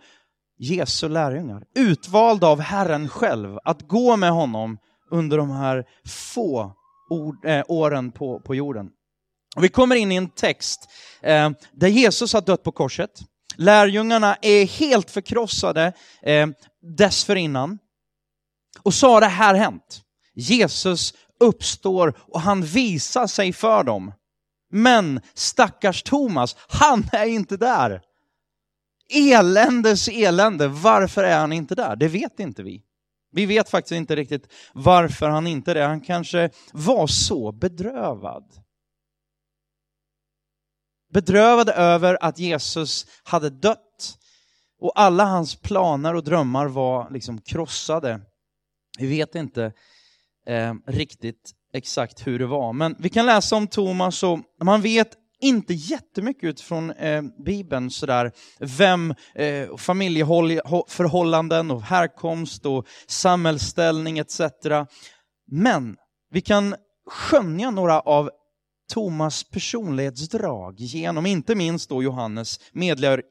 Jesu 0.57 1.09
lärjungar, 1.09 1.63
utvalda 1.75 2.47
av 2.47 2.59
Herren 2.59 3.09
själv 3.09 3.57
att 3.63 3.87
gå 3.87 4.17
med 4.17 4.31
honom 4.31 4.77
under 5.11 5.37
de 5.37 5.51
här 5.51 5.85
få 6.07 6.73
ord, 7.09 7.45
äh, 7.45 7.63
åren 7.67 8.11
på, 8.11 8.39
på 8.39 8.55
jorden. 8.55 8.89
Och 9.55 9.63
vi 9.63 9.69
kommer 9.69 9.95
in 9.95 10.11
i 10.11 10.15
en 10.15 10.29
text 10.29 10.89
eh, 11.21 11.49
där 11.71 11.87
Jesus 11.87 12.33
har 12.33 12.41
dött 12.41 12.63
på 12.63 12.71
korset. 12.71 13.11
Lärjungarna 13.55 14.35
är 14.41 14.65
helt 14.65 15.11
förkrossade 15.11 15.93
eh, 16.23 16.47
dessförinnan. 16.97 17.79
Och 18.83 18.93
så 18.93 19.09
har 19.09 19.21
det 19.21 19.27
här 19.27 19.55
hänt. 19.55 20.01
Jesus 20.35 21.13
uppstår 21.39 22.13
och 22.17 22.41
han 22.41 22.61
visar 22.61 23.27
sig 23.27 23.53
för 23.53 23.83
dem. 23.83 24.13
Men 24.71 25.21
stackars 25.33 26.03
Thomas, 26.03 26.55
han 26.67 27.09
är 27.11 27.25
inte 27.25 27.57
där. 27.57 28.01
Eländes 29.09 30.07
elände, 30.07 30.67
varför 30.67 31.23
är 31.23 31.39
han 31.39 31.53
inte 31.53 31.75
där? 31.75 31.95
Det 31.95 32.07
vet 32.07 32.39
inte 32.39 32.63
vi. 32.63 32.83
Vi 33.31 33.45
vet 33.45 33.69
faktiskt 33.69 33.91
inte 33.91 34.15
riktigt 34.15 34.53
varför 34.73 35.29
han 35.29 35.47
inte 35.47 35.71
är 35.71 35.75
det. 35.75 35.83
Han 35.83 36.01
kanske 36.01 36.49
var 36.73 37.07
så 37.07 37.51
bedrövad. 37.51 38.43
Bedrövad 41.13 41.69
över 41.69 42.17
att 42.21 42.39
Jesus 42.39 43.05
hade 43.23 43.49
dött 43.49 44.17
och 44.79 44.99
alla 44.99 45.25
hans 45.25 45.55
planer 45.55 46.13
och 46.13 46.23
drömmar 46.23 46.65
var 46.65 47.09
liksom 47.09 47.41
krossade. 47.41 48.21
Vi 48.99 49.07
vet 49.07 49.35
inte 49.35 49.73
eh, 50.45 50.73
riktigt 50.87 51.51
exakt 51.73 52.27
hur 52.27 52.39
det 52.39 52.45
var. 52.47 52.73
Men 52.73 52.95
vi 52.99 53.09
kan 53.09 53.25
läsa 53.25 53.55
om 53.55 53.67
Thomas 53.67 54.23
och 54.23 54.39
man 54.63 54.81
vet 54.81 55.09
inte 55.45 55.73
jättemycket 55.73 56.43
utifrån 56.43 56.91
eh, 56.91 57.21
Bibeln 57.45 57.91
sådär, 57.91 58.31
vem, 58.59 59.13
eh, 59.35 59.77
familjeförhållanden 59.77 61.71
och 61.71 61.81
härkomst 61.81 62.65
och 62.65 62.87
samhällsställning 63.07 64.19
etc. 64.19 64.41
Men 65.51 65.95
vi 66.31 66.41
kan 66.41 66.75
skönja 67.09 67.71
några 67.71 67.99
av 67.99 68.29
Thomas 68.93 69.43
personlighetsdrag 69.43 70.79
genom 70.79 71.25
inte 71.25 71.55
minst 71.55 71.89
då 71.89 72.03
Johannes, 72.03 72.59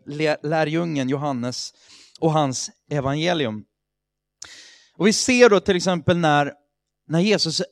medlärjungen 0.07 1.09
Johannes 1.09 1.73
och 2.21 2.33
hans 2.33 2.71
evangelium. 2.91 3.65
Och 4.97 5.07
vi 5.07 5.13
ser 5.13 5.51
då 5.51 5.61
till 5.61 5.77
exempel 5.77 6.19
när, 6.19 6.53
när 7.09 7.21
Jesus 7.21 7.63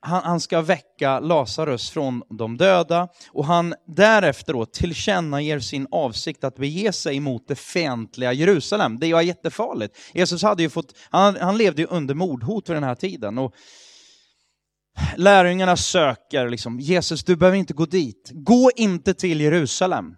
han, 0.00 0.22
han, 0.24 0.40
ska 0.40 0.60
väcka 0.60 1.20
Lazarus 1.20 1.90
från 1.90 2.22
de 2.30 2.56
döda 2.56 3.08
och 3.30 3.44
han 3.44 3.74
därefter 3.86 4.52
då 4.52 4.66
tillkännager 4.66 5.60
sin 5.60 5.86
avsikt 5.90 6.44
att 6.44 6.56
bege 6.56 6.92
sig 6.92 7.20
mot 7.20 7.48
det 7.48 7.56
fientliga 7.56 8.32
Jerusalem. 8.32 8.98
Det 8.98 9.12
var 9.12 9.22
jättefarligt. 9.22 9.98
Jesus 10.14 10.42
hade 10.42 10.62
ju 10.62 10.70
fått, 10.70 10.94
han, 11.10 11.36
han 11.36 11.56
levde 11.56 11.82
ju 11.82 11.88
under 11.88 12.14
mordhot 12.14 12.68
vid 12.68 12.76
den 12.76 12.84
här 12.84 12.94
tiden. 12.94 13.38
Och 13.38 13.54
lärjungarna 15.16 15.76
söker 15.76 16.48
liksom, 16.48 16.80
Jesus 16.80 17.24
du 17.24 17.36
behöver 17.36 17.58
inte 17.58 17.74
gå 17.74 17.86
dit. 17.86 18.30
Gå 18.32 18.70
inte 18.76 19.14
till 19.14 19.40
Jerusalem. 19.40 20.14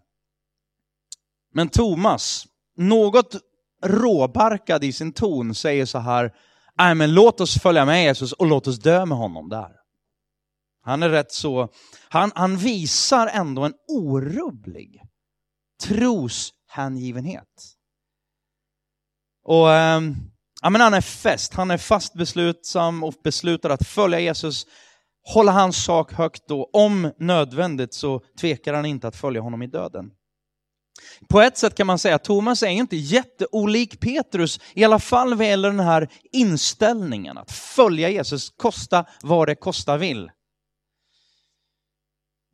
Men 1.55 1.69
Thomas, 1.69 2.47
något 2.77 3.37
råbarkad 3.85 4.85
i 4.85 4.93
sin 4.93 5.13
ton, 5.13 5.55
säger 5.55 5.87
så 5.87 5.99
här, 5.99 6.33
nej 6.81 6.95
men 6.95 7.15
låt 7.15 7.41
oss 7.41 7.59
följa 7.63 7.85
med 7.85 8.05
Jesus 8.05 8.33
och 8.33 8.47
låt 8.47 8.67
oss 8.67 8.79
dö 8.79 9.07
med 9.07 9.19
honom 9.19 9.49
där. 9.49 9.73
Han 10.83 11.03
är 11.03 11.09
rätt 11.09 11.33
så, 11.33 11.69
han, 12.09 12.33
han 12.35 12.57
visar 12.57 13.27
ändå 13.27 13.65
en 13.65 13.75
orubblig 13.89 15.03
troshängivenhet. 15.83 17.47
Och 19.45 19.73
eh, 19.73 20.01
ja, 20.63 20.71
men 20.71 20.81
han 20.81 20.95
är 20.95 21.01
fäst, 21.01 21.55
han 21.55 21.71
är 21.71 21.79
fast 21.79 22.15
beslutsam 22.15 23.05
och 23.05 23.15
beslutar 23.25 23.71
att 23.71 23.87
följa 23.87 24.21
Jesus, 24.21 24.67
hålla 25.35 25.53
hans 25.53 25.85
sak 25.85 26.13
högt 26.13 26.51
och 26.51 26.75
om 26.75 27.13
nödvändigt 27.19 27.95
så 27.95 28.21
tvekar 28.41 28.75
han 28.75 28.87
inte 28.87 29.09
att 29.09 29.17
följa 29.17 29.41
honom 29.41 29.63
i 29.63 29.67
döden. 29.67 30.11
På 31.29 31.41
ett 31.41 31.59
sätt 31.59 31.75
kan 31.75 31.87
man 31.87 31.99
säga 31.99 32.15
att 32.15 32.25
Thomas 32.25 32.63
är 32.63 32.69
inte 32.69 32.97
jätteolik 32.97 34.01
Petrus, 34.01 34.61
i 34.75 34.85
alla 34.85 34.99
fall 34.99 35.35
vad 35.35 35.47
gäller 35.47 35.69
den 35.71 35.81
här 35.81 36.09
inställningen 36.33 37.39
att 37.39 37.53
följa 37.53 38.09
Jesus, 38.09 38.51
kosta 38.51 39.05
vad 39.23 39.49
det 39.49 39.55
kosta 39.55 39.97
vill. 39.97 40.31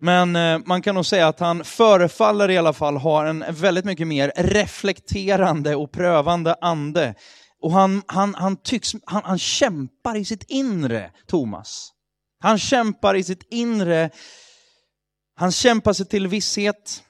Men 0.00 0.36
eh, 0.36 0.58
man 0.66 0.82
kan 0.82 0.94
nog 0.94 1.06
säga 1.06 1.28
att 1.28 1.40
han 1.40 1.64
förefaller 1.64 2.50
i 2.50 2.58
alla 2.58 2.72
fall 2.72 2.96
ha 2.96 3.26
en 3.26 3.44
väldigt 3.50 3.84
mycket 3.84 4.06
mer 4.06 4.32
reflekterande 4.36 5.76
och 5.76 5.92
prövande 5.92 6.56
ande. 6.60 7.14
Och 7.62 7.72
han, 7.72 8.02
han, 8.06 8.34
han, 8.34 8.56
tycks, 8.56 8.92
han, 9.04 9.22
han 9.24 9.38
kämpar 9.38 10.16
i 10.16 10.24
sitt 10.24 10.44
inre, 10.48 11.10
Thomas. 11.26 11.92
Han 12.38 12.58
kämpar 12.58 13.14
i 13.14 13.24
sitt 13.24 13.46
inre, 13.50 14.10
han 15.36 15.52
kämpar 15.52 15.92
sig 15.92 16.06
till 16.06 16.26
visshet, 16.26 17.02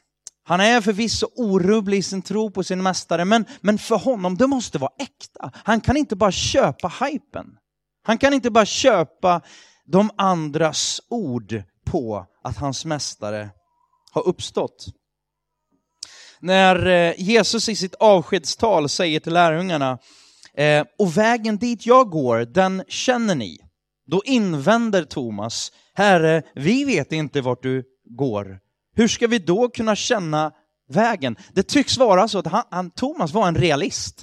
han 0.49 0.61
är 0.61 0.81
förvisso 0.81 1.27
orubblig 1.37 1.99
i 1.99 2.03
sin 2.03 2.23
tro 2.23 2.51
på 2.51 2.65
sin 2.65 2.83
mästare, 2.83 3.25
men, 3.25 3.45
men 3.61 3.79
för 3.79 3.97
honom, 3.97 4.37
det 4.37 4.47
måste 4.47 4.79
vara 4.79 4.93
äkta. 4.99 5.51
Han 5.55 5.81
kan 5.81 5.97
inte 5.97 6.17
bara 6.17 6.33
köpa 6.33 6.93
hypen. 7.05 7.47
Han 8.03 8.19
kan 8.19 8.33
inte 8.33 8.51
bara 8.51 8.67
köpa 8.67 9.41
de 9.85 10.11
andras 10.17 11.01
ord 11.09 11.63
på 11.85 12.27
att 12.45 12.57
hans 12.57 12.85
mästare 12.85 13.51
har 14.13 14.29
uppstått. 14.29 14.87
När 16.41 16.87
eh, 16.87 17.15
Jesus 17.19 17.69
i 17.69 17.77
sitt 17.77 17.95
avskedstal 17.95 18.89
säger 18.89 19.21
till 19.21 19.33
lärjungarna, 19.33 19.99
eh, 20.55 20.85
och 20.99 21.17
vägen 21.17 21.57
dit 21.57 21.87
jag 21.87 22.11
går, 22.11 22.39
den 22.39 22.85
känner 22.89 23.35
ni. 23.35 23.59
Då 24.07 24.23
invänder 24.25 25.05
Thomas, 25.05 25.73
Herre, 25.95 26.43
vi 26.55 26.85
vet 26.85 27.13
inte 27.13 27.41
vart 27.41 27.63
du 27.63 27.85
går. 28.05 28.66
Hur 28.97 29.09
ska 29.09 29.27
vi 29.27 29.39
då 29.39 29.69
kunna 29.69 29.97
känna 29.97 30.53
vägen? 30.89 31.37
Det 31.53 31.63
tycks 31.63 31.99
vara 31.99 32.29
så 32.29 32.39
att 32.39 32.47
han, 32.47 32.65
han, 32.71 32.91
Thomas 32.91 33.33
var 33.33 33.49
en 33.49 33.57
realist. 33.57 34.23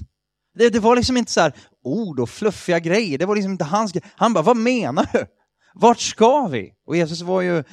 Det, 0.55 0.69
det, 0.69 0.79
var 0.79 0.95
liksom 0.95 1.17
inte 1.17 1.31
så 1.31 1.41
här 1.41 1.53
ord 1.83 2.19
och 2.19 2.29
fluffiga 2.29 2.79
grejer, 2.79 3.17
det 3.17 3.25
var 3.25 3.35
liksom 3.35 3.51
inte 3.51 3.65
hans 3.65 3.91
grej. 3.91 4.03
Han 4.15 4.33
bara, 4.33 4.43
vad 4.43 4.57
menar 4.57 5.09
du? 5.13 5.25
Vart 5.73 5.99
ska 5.99 6.47
vi? 6.47 6.73
Och 6.85 6.95
Jesus 6.97 7.21
var 7.21 7.41
ju 7.41 7.63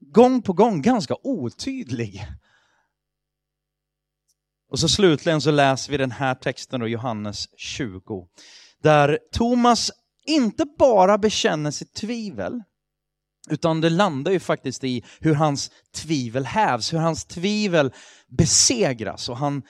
gång 0.00 0.42
på 0.42 0.52
gång 0.52 0.82
ganska 0.82 1.16
otydlig. 1.22 2.26
Och 4.70 4.78
så 4.78 4.88
slutligen 4.88 5.40
så 5.40 5.50
läser 5.50 5.92
vi 5.92 5.98
den 5.98 6.10
här 6.10 6.34
texten 6.34 6.80
då, 6.80 6.88
Johannes 6.88 7.48
20, 7.56 8.28
där 8.82 9.18
Thomas 9.32 9.90
inte 10.26 10.64
bara 10.78 11.18
bekänner 11.18 11.70
sitt 11.70 11.94
tvivel, 11.94 12.62
utan 13.50 13.80
det 13.80 13.90
landar 13.90 14.32
ju 14.32 14.40
faktiskt 14.40 14.84
i 14.84 15.04
hur 15.20 15.34
hans 15.34 15.70
tvivel 15.94 16.46
hävs, 16.46 16.92
hur 16.92 16.98
hans 16.98 17.24
tvivel 17.24 17.92
besegras 18.28 19.28
och 19.28 19.36
han 19.36 19.62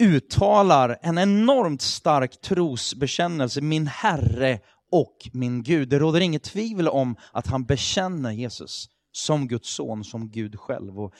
uttalar 0.00 0.98
en 1.02 1.18
enormt 1.18 1.82
stark 1.82 2.40
trosbekännelse, 2.40 3.60
min 3.60 3.86
Herre 3.86 4.58
och 4.92 5.16
min 5.32 5.62
Gud. 5.62 5.88
Det 5.88 5.98
råder 5.98 6.20
inget 6.20 6.42
tvivel 6.42 6.88
om 6.88 7.16
att 7.32 7.46
han 7.46 7.64
bekänner 7.64 8.30
Jesus 8.30 8.88
som 9.12 9.48
Guds 9.48 9.70
son, 9.74 10.04
som 10.04 10.30
Gud 10.30 10.58
själv. 10.58 11.00
Och 11.00 11.14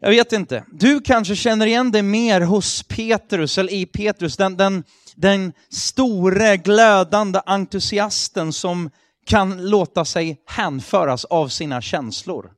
jag 0.00 0.10
vet 0.10 0.32
inte, 0.32 0.64
du 0.72 1.00
kanske 1.00 1.36
känner 1.36 1.66
igen 1.66 1.92
dig 1.92 2.02
mer 2.02 2.40
hos 2.40 2.82
Petrus, 2.82 3.58
eller 3.58 3.72
i 3.72 3.86
Petrus, 3.86 4.36
den, 4.36 4.56
den, 4.56 4.84
den 5.14 5.52
store 5.70 6.56
glödande 6.56 7.40
entusiasten 7.46 8.52
som 8.52 8.90
kan 9.26 9.70
låta 9.70 10.04
sig 10.04 10.42
hänföras 10.46 11.24
av 11.24 11.48
sina 11.48 11.80
känslor. 11.80 12.52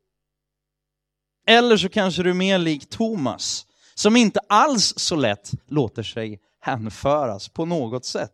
Eller 1.47 1.77
så 1.77 1.89
kanske 1.89 2.23
du 2.23 2.31
är 2.31 2.35
mer 2.35 2.59
lik 2.59 2.91
Thomas, 2.91 3.67
som 3.95 4.17
inte 4.17 4.41
alls 4.49 4.95
så 4.97 5.17
lätt 5.17 5.51
låter 5.67 6.03
sig 6.03 6.41
hänföras 6.61 7.49
på 7.49 7.65
något 7.65 8.05
sätt. 8.05 8.33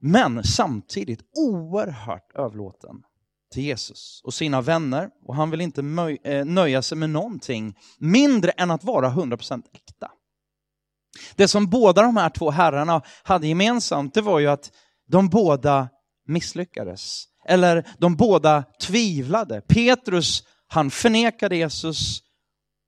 Men 0.00 0.44
samtidigt 0.44 1.20
oerhört 1.36 2.32
överlåten 2.34 3.02
till 3.52 3.62
Jesus 3.62 4.20
och 4.24 4.34
sina 4.34 4.60
vänner. 4.60 5.10
Och 5.26 5.34
han 5.34 5.50
vill 5.50 5.60
inte 5.60 5.80
eh, 6.24 6.44
nöja 6.44 6.82
sig 6.82 6.98
med 6.98 7.10
någonting 7.10 7.78
mindre 7.98 8.50
än 8.50 8.70
att 8.70 8.84
vara 8.84 9.10
100% 9.10 9.62
äkta. 9.72 10.10
Det 11.34 11.48
som 11.48 11.66
båda 11.66 12.02
de 12.02 12.16
här 12.16 12.30
två 12.30 12.50
herrarna 12.50 13.02
hade 13.22 13.46
gemensamt, 13.46 14.14
det 14.14 14.20
var 14.20 14.38
ju 14.38 14.46
att 14.46 14.72
de 15.08 15.28
båda 15.28 15.88
misslyckades. 16.26 17.24
Eller 17.44 17.86
de 17.98 18.16
båda 18.16 18.64
tvivlade. 18.80 19.60
Petrus, 19.60 20.44
han 20.68 20.90
förnekade 20.90 21.56
Jesus 21.56 22.22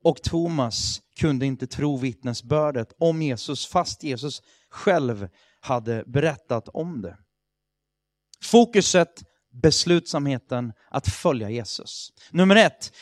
och 0.05 0.23
Thomas 0.23 1.01
kunde 1.21 1.47
inte 1.47 1.67
tro 1.67 1.97
vittnesbördet 1.97 2.89
om 2.99 3.23
Jesus 3.23 3.67
fast 3.67 4.03
Jesus 4.03 4.43
själv 4.71 5.29
hade 5.61 6.05
berättat 6.07 6.69
om 6.69 7.03
det. 7.03 7.17
Fokuset, 8.43 9.23
beslutsamheten 9.63 10.73
att 10.91 11.09
följa 11.09 11.51
Jesus. 11.51 12.13
Nummer 12.31 12.57
ett, 12.57 12.93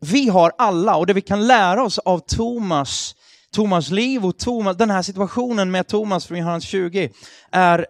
vi 0.00 0.28
har 0.28 0.52
alla, 0.58 0.96
och 0.96 1.06
det 1.06 1.12
vi 1.12 1.20
kan 1.20 1.46
lära 1.46 1.84
oss 1.84 1.98
av 1.98 2.18
Thomas, 2.18 3.14
Thomas 3.52 3.90
liv 3.90 4.24
och 4.26 4.38
Thomas, 4.38 4.76
den 4.76 4.90
här 4.90 5.02
situationen 5.02 5.70
med 5.70 5.86
Thomas 5.88 6.26
från 6.26 6.38
Johannes 6.38 6.64
20 6.64 7.10
är 7.50 7.86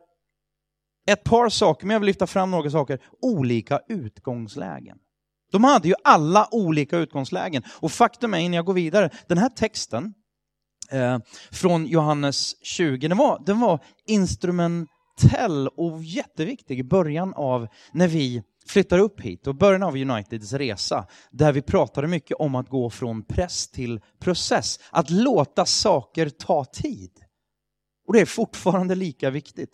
ett 1.07 1.25
par 1.25 1.49
saker, 1.49 1.87
men 1.87 1.95
jag 1.95 2.01
vill 2.01 2.07
lyfta 2.07 2.27
fram 2.27 2.51
några 2.51 2.71
saker. 2.71 2.99
Olika 3.23 3.81
utgångslägen. 3.89 4.99
De 5.53 5.65
hade 5.65 5.89
ju 5.89 5.95
alla 6.05 6.49
olika 6.51 6.97
utgångslägen. 6.97 7.63
Och 7.81 7.93
faktum 7.93 8.35
är, 8.35 8.39
innan 8.39 8.53
jag 8.57 8.65
går 8.65 8.75
vidare, 8.75 9.11
den 9.29 9.39
här 9.39 9.49
texten 9.49 10.15
eh, 10.91 11.19
från 11.51 11.87
Johannes 11.87 12.65
20, 12.67 13.09
den 13.09 13.19
var, 13.19 13.43
den 13.47 13.61
var 13.61 13.81
instrumentell 14.07 15.69
och 15.77 16.03
jätteviktig 16.03 16.79
i 16.79 16.85
början 16.85 17.35
av 17.35 17.67
när 17.93 18.09
vi 18.09 18.43
flyttar 18.67 18.99
upp 18.99 19.21
hit 19.21 19.47
och 19.47 19.55
början 19.55 19.83
av 19.83 19.97
Uniteds 19.97 20.53
resa, 20.53 21.07
där 21.31 21.53
vi 21.53 21.63
pratade 21.63 22.09
mycket 22.09 22.37
om 22.37 22.55
att 22.55 22.69
gå 22.69 22.91
från 22.91 23.23
press 23.23 23.69
till 23.69 24.01
process, 24.21 24.81
att 24.91 25.11
låta 25.11 25.67
saker 25.67 26.29
ta 26.29 26.65
tid. 26.65 27.11
Och 28.07 28.13
det 28.13 28.21
är 28.21 28.27
fortfarande 28.27 28.95
lika 28.95 29.31
viktigt. 29.31 29.71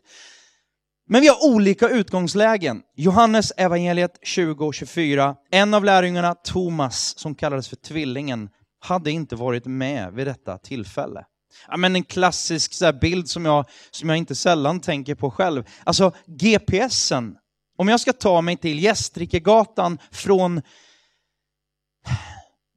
Men 1.13 1.21
vi 1.21 1.29
har 1.29 1.45
olika 1.55 1.89
utgångslägen. 1.89 2.83
Johannes 2.97 3.53
evangeliet 3.57 4.19
20-24. 4.37 5.35
En 5.51 5.75
av 5.75 5.85
lärjungarna, 5.85 6.35
Thomas, 6.35 7.19
som 7.19 7.35
kallades 7.35 7.69
för 7.69 7.77
Tvillingen, 7.77 8.49
hade 8.81 9.11
inte 9.11 9.37
varit 9.37 9.67
med 9.67 10.13
vid 10.13 10.27
detta 10.27 10.59
tillfälle. 10.59 11.25
Ja, 11.69 11.77
men 11.77 11.97
en 11.97 12.05
klassisk 12.05 12.73
så 12.73 12.93
bild 12.93 13.29
som 13.29 13.45
jag, 13.45 13.65
som 13.91 14.09
jag 14.09 14.19
inte 14.19 14.35
sällan 14.35 14.81
tänker 14.81 15.15
på 15.15 15.31
själv. 15.31 15.65
Alltså 15.85 16.13
GPSen. 16.27 17.37
Om 17.79 17.89
jag 17.89 18.01
ska 18.01 18.13
ta 18.13 18.41
mig 18.41 18.57
till 18.57 18.83
Gästrikegatan 18.83 19.99
från, 20.11 20.63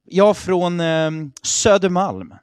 ja, 0.05 0.33
från 0.33 0.79
eh, 0.79 1.11
Södermalm 1.43 2.35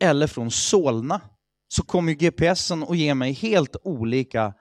eller 0.00 0.26
från 0.26 0.50
Solna 0.50 1.20
så 1.68 1.82
kommer 1.82 2.12
GPSen 2.12 2.82
att 2.82 2.96
ge 2.96 3.14
mig 3.14 3.32
helt 3.32 3.76
olika 3.84 4.54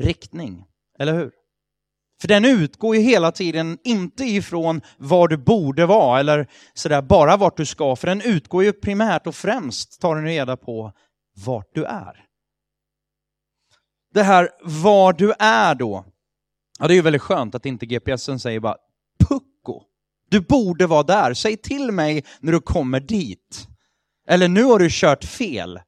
riktning. 0.00 0.64
Eller 0.98 1.12
hur? 1.14 1.30
För 2.20 2.28
den 2.28 2.44
utgår 2.44 2.96
ju 2.96 3.02
hela 3.02 3.32
tiden 3.32 3.78
inte 3.84 4.24
ifrån 4.24 4.80
var 4.98 5.28
du 5.28 5.36
borde 5.36 5.86
vara 5.86 6.20
eller 6.20 6.46
sådär 6.74 7.02
bara 7.02 7.36
vart 7.36 7.56
du 7.56 7.66
ska, 7.66 7.96
för 7.96 8.06
den 8.06 8.20
utgår 8.20 8.64
ju 8.64 8.72
primärt 8.72 9.26
och 9.26 9.34
främst 9.34 10.00
tar 10.00 10.14
den 10.14 10.24
reda 10.24 10.56
på 10.56 10.92
vart 11.46 11.74
du 11.74 11.84
är. 11.84 12.24
Det 14.14 14.22
här 14.22 14.50
var 14.62 15.12
du 15.12 15.32
är 15.38 15.74
då, 15.74 16.04
ja 16.78 16.86
det 16.88 16.92
är 16.92 16.96
ju 16.96 17.02
väldigt 17.02 17.22
skönt 17.22 17.54
att 17.54 17.66
inte 17.66 17.86
GPSen 17.86 18.38
säger 18.38 18.60
bara 18.60 18.76
pucko, 19.28 19.82
du 20.30 20.40
borde 20.40 20.86
vara 20.86 21.02
där, 21.02 21.34
säg 21.34 21.56
till 21.56 21.92
mig 21.92 22.24
när 22.40 22.52
du 22.52 22.60
kommer 22.60 23.00
dit. 23.00 23.66
Eller 24.28 24.48
nu 24.48 24.62
har 24.62 24.78
du 24.78 24.88
kört 24.90 25.24
fel. 25.24 25.80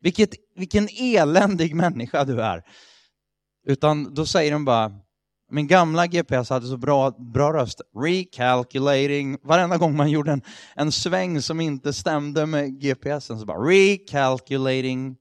Vilket, 0.00 0.30
vilken 0.56 0.88
eländig 1.00 1.74
människa 1.74 2.24
du 2.24 2.42
är. 2.42 2.62
Utan 3.64 4.14
då 4.14 4.26
säger 4.26 4.52
de 4.52 4.64
bara, 4.64 4.92
min 5.50 5.66
gamla 5.66 6.06
GPS 6.06 6.50
hade 6.50 6.66
så 6.66 6.76
bra, 6.76 7.10
bra 7.10 7.52
röst, 7.52 7.80
recalculating, 7.96 9.38
varenda 9.42 9.76
gång 9.76 9.96
man 9.96 10.10
gjorde 10.10 10.32
en, 10.32 10.42
en 10.74 10.92
sväng 10.92 11.42
som 11.42 11.60
inte 11.60 11.92
stämde 11.92 12.46
med 12.46 12.80
GPSen 12.80 13.38
så 13.38 13.46
bara 13.46 13.58
recalculating. 13.58 15.16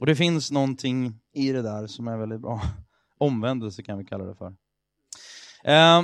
Och 0.00 0.06
det 0.06 0.16
finns 0.16 0.50
någonting 0.50 1.20
i 1.34 1.52
det 1.52 1.62
där 1.62 1.86
som 1.86 2.08
är 2.08 2.16
väldigt 2.16 2.40
bra. 2.40 2.62
Omvändelse 3.18 3.82
kan 3.82 3.98
vi 3.98 4.04
kalla 4.04 4.24
det 4.24 4.34
för. 4.34 4.54
Eh, 5.64 6.02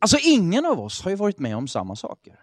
alltså 0.00 0.18
ingen 0.22 0.66
av 0.66 0.80
oss 0.80 1.02
har 1.02 1.10
ju 1.10 1.16
varit 1.16 1.38
med 1.38 1.56
om 1.56 1.68
samma 1.68 1.96
saker. 1.96 2.38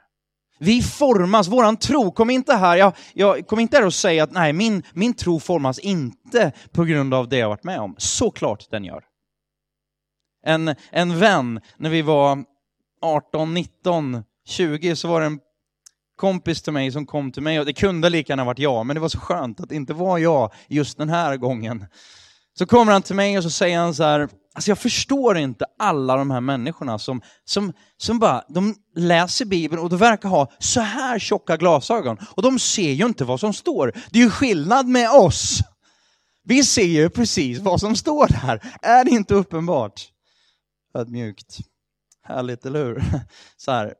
Vi 0.59 0.81
formas, 0.81 1.47
våran 1.47 1.77
tro, 1.77 2.11
kom 2.11 2.29
inte 2.29 2.53
här, 2.53 2.77
jag, 2.77 2.93
jag 3.13 3.47
kom 3.47 3.59
inte 3.59 3.77
här 3.77 3.85
och 3.85 3.93
säga 3.93 4.23
att 4.23 4.31
nej, 4.31 4.53
min, 4.53 4.83
min 4.93 5.13
tro 5.13 5.39
formas 5.39 5.79
inte 5.79 6.51
på 6.71 6.83
grund 6.83 7.13
av 7.13 7.29
det 7.29 7.37
jag 7.37 7.49
varit 7.49 7.63
med 7.63 7.79
om. 7.79 7.95
Såklart 7.97 8.67
den 8.71 8.85
gör. 8.85 9.03
En, 10.45 10.75
en 10.91 11.19
vän, 11.19 11.61
när 11.77 11.89
vi 11.89 12.01
var 12.01 12.43
18, 13.01 13.53
19, 13.53 14.23
20 14.45 14.95
så 14.95 15.07
var 15.07 15.19
det 15.19 15.25
en 15.25 15.39
kompis 16.15 16.61
till 16.61 16.73
mig 16.73 16.91
som 16.91 17.05
kom 17.05 17.31
till 17.31 17.43
mig 17.43 17.59
och 17.59 17.65
det 17.65 17.73
kunde 17.73 18.09
lika 18.09 18.31
gärna 18.33 18.43
varit 18.43 18.59
jag, 18.59 18.85
men 18.85 18.93
det 18.93 18.99
var 18.99 19.09
så 19.09 19.19
skönt 19.19 19.59
att 19.59 19.69
det 19.69 19.75
inte 19.75 19.93
var 19.93 20.17
jag 20.17 20.53
just 20.67 20.97
den 20.97 21.09
här 21.09 21.37
gången. 21.37 21.85
Så 22.59 22.65
kommer 22.65 22.91
han 22.91 23.01
till 23.01 23.15
mig 23.15 23.37
och 23.37 23.43
så 23.43 23.49
säger 23.49 23.79
han 23.79 23.95
så 23.95 24.03
här, 24.03 24.29
alltså 24.53 24.71
jag 24.71 24.79
förstår 24.79 25.37
inte 25.37 25.65
alla 25.77 26.15
de 26.15 26.31
här 26.31 26.41
människorna 26.41 26.99
som, 26.99 27.21
som, 27.45 27.73
som 27.97 28.19
bara, 28.19 28.43
de 28.49 28.75
läser 28.95 29.45
Bibeln 29.45 29.81
och 29.81 29.89
de 29.89 29.99
verkar 29.99 30.29
ha 30.29 30.51
så 30.59 30.81
här 30.81 31.19
tjocka 31.19 31.57
glasögon 31.57 32.17
och 32.35 32.43
de 32.43 32.59
ser 32.59 32.91
ju 32.91 33.05
inte 33.05 33.25
vad 33.25 33.39
som 33.39 33.53
står. 33.53 33.93
Det 34.11 34.19
är 34.19 34.23
ju 34.23 34.29
skillnad 34.29 34.87
med 34.87 35.09
oss. 35.09 35.59
Vi 36.43 36.63
ser 36.63 36.83
ju 36.83 37.09
precis 37.09 37.59
vad 37.59 37.79
som 37.79 37.95
står 37.95 38.27
där. 38.27 38.61
Är 38.81 39.05
det 39.05 39.11
inte 39.11 39.33
uppenbart? 39.35 40.01
Ödmjukt. 40.93 41.57
Härligt, 42.23 42.65
eller 42.65 42.85
hur? 42.85 43.03
Så 43.57 43.71
här. 43.71 43.93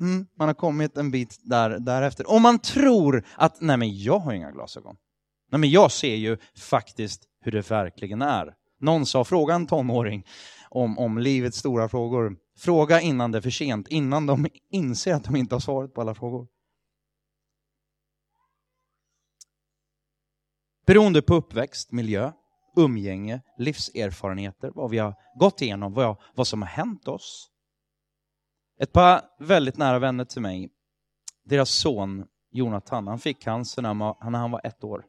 Mm, 0.00 0.26
man 0.38 0.48
har 0.48 0.54
kommit 0.54 0.96
en 0.96 1.10
bit 1.10 1.38
där, 1.42 1.70
därefter. 1.70 2.30
Om 2.30 2.42
man 2.42 2.58
tror 2.58 3.26
att, 3.36 3.60
nej 3.60 3.76
men 3.76 3.98
jag 3.98 4.18
har 4.18 4.32
inga 4.32 4.50
glasögon. 4.50 4.96
Nej 5.50 5.58
men 5.58 5.70
jag 5.70 5.92
ser 5.92 6.14
ju 6.14 6.36
faktiskt 6.56 7.22
hur 7.46 7.52
det 7.52 7.70
verkligen 7.70 8.22
är. 8.22 8.54
Någon 8.78 9.06
sa, 9.06 9.24
fråga 9.24 9.54
en 9.54 9.66
tonåring 9.66 10.26
om, 10.70 10.98
om 10.98 11.18
livets 11.18 11.58
stora 11.58 11.88
frågor. 11.88 12.36
Fråga 12.58 13.00
innan 13.00 13.32
det 13.32 13.38
är 13.38 13.42
för 13.42 13.50
sent, 13.50 13.88
innan 13.88 14.26
de 14.26 14.46
inser 14.70 15.14
att 15.14 15.24
de 15.24 15.36
inte 15.36 15.54
har 15.54 15.60
svaret 15.60 15.94
på 15.94 16.00
alla 16.00 16.14
frågor. 16.14 16.48
Beroende 20.86 21.22
på 21.22 21.34
uppväxt, 21.34 21.92
miljö, 21.92 22.32
umgänge, 22.76 23.40
livserfarenheter, 23.58 24.70
vad 24.74 24.90
vi 24.90 24.98
har 24.98 25.14
gått 25.38 25.62
igenom, 25.62 25.92
vad, 25.92 26.16
vad 26.34 26.46
som 26.46 26.62
har 26.62 26.68
hänt 26.68 27.08
oss. 27.08 27.50
Ett 28.80 28.92
par 28.92 29.20
väldigt 29.38 29.76
nära 29.76 29.98
vänner 29.98 30.24
till 30.24 30.42
mig, 30.42 30.70
deras 31.44 31.70
son 31.70 32.26
Jonathan, 32.50 33.06
han 33.06 33.18
fick 33.18 33.42
cancer 33.42 33.82
när 33.82 34.38
han 34.38 34.50
var 34.50 34.60
ett 34.64 34.84
år. 34.84 35.04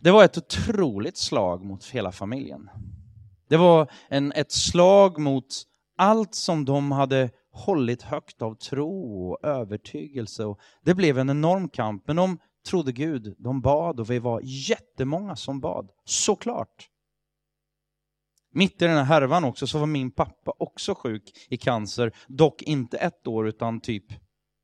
Det 0.00 0.10
var 0.10 0.24
ett 0.24 0.38
otroligt 0.38 1.16
slag 1.16 1.64
mot 1.64 1.84
hela 1.84 2.12
familjen. 2.12 2.70
Det 3.48 3.56
var 3.56 3.90
en, 4.08 4.32
ett 4.32 4.52
slag 4.52 5.18
mot 5.18 5.62
allt 5.98 6.34
som 6.34 6.64
de 6.64 6.92
hade 6.92 7.30
hållit 7.52 8.02
högt 8.02 8.42
av 8.42 8.54
tro 8.54 9.28
och 9.28 9.44
övertygelse. 9.44 10.44
Och 10.44 10.60
det 10.84 10.94
blev 10.94 11.18
en 11.18 11.30
enorm 11.30 11.68
kamp, 11.68 12.02
men 12.06 12.16
de 12.16 12.38
trodde 12.66 12.92
Gud, 12.92 13.34
de 13.38 13.60
bad 13.60 14.00
och 14.00 14.10
vi 14.10 14.18
var 14.18 14.40
jättemånga 14.44 15.36
som 15.36 15.60
bad, 15.60 15.90
såklart. 16.04 16.88
Mitt 18.52 18.82
i 18.82 18.84
den 18.84 18.96
här 18.96 19.04
härvan 19.04 19.44
också 19.44 19.66
så 19.66 19.78
var 19.78 19.86
min 19.86 20.10
pappa 20.10 20.52
också 20.58 20.94
sjuk 20.94 21.46
i 21.48 21.56
cancer, 21.56 22.12
dock 22.28 22.62
inte 22.62 22.98
ett 22.98 23.26
år 23.26 23.48
utan 23.48 23.80
typ 23.80 24.04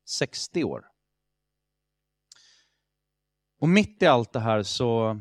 60 0.07 0.63
år. 0.63 0.85
Och 3.59 3.69
mitt 3.69 4.03
i 4.03 4.05
allt 4.05 4.33
det 4.33 4.39
här 4.39 4.63
så 4.63 5.19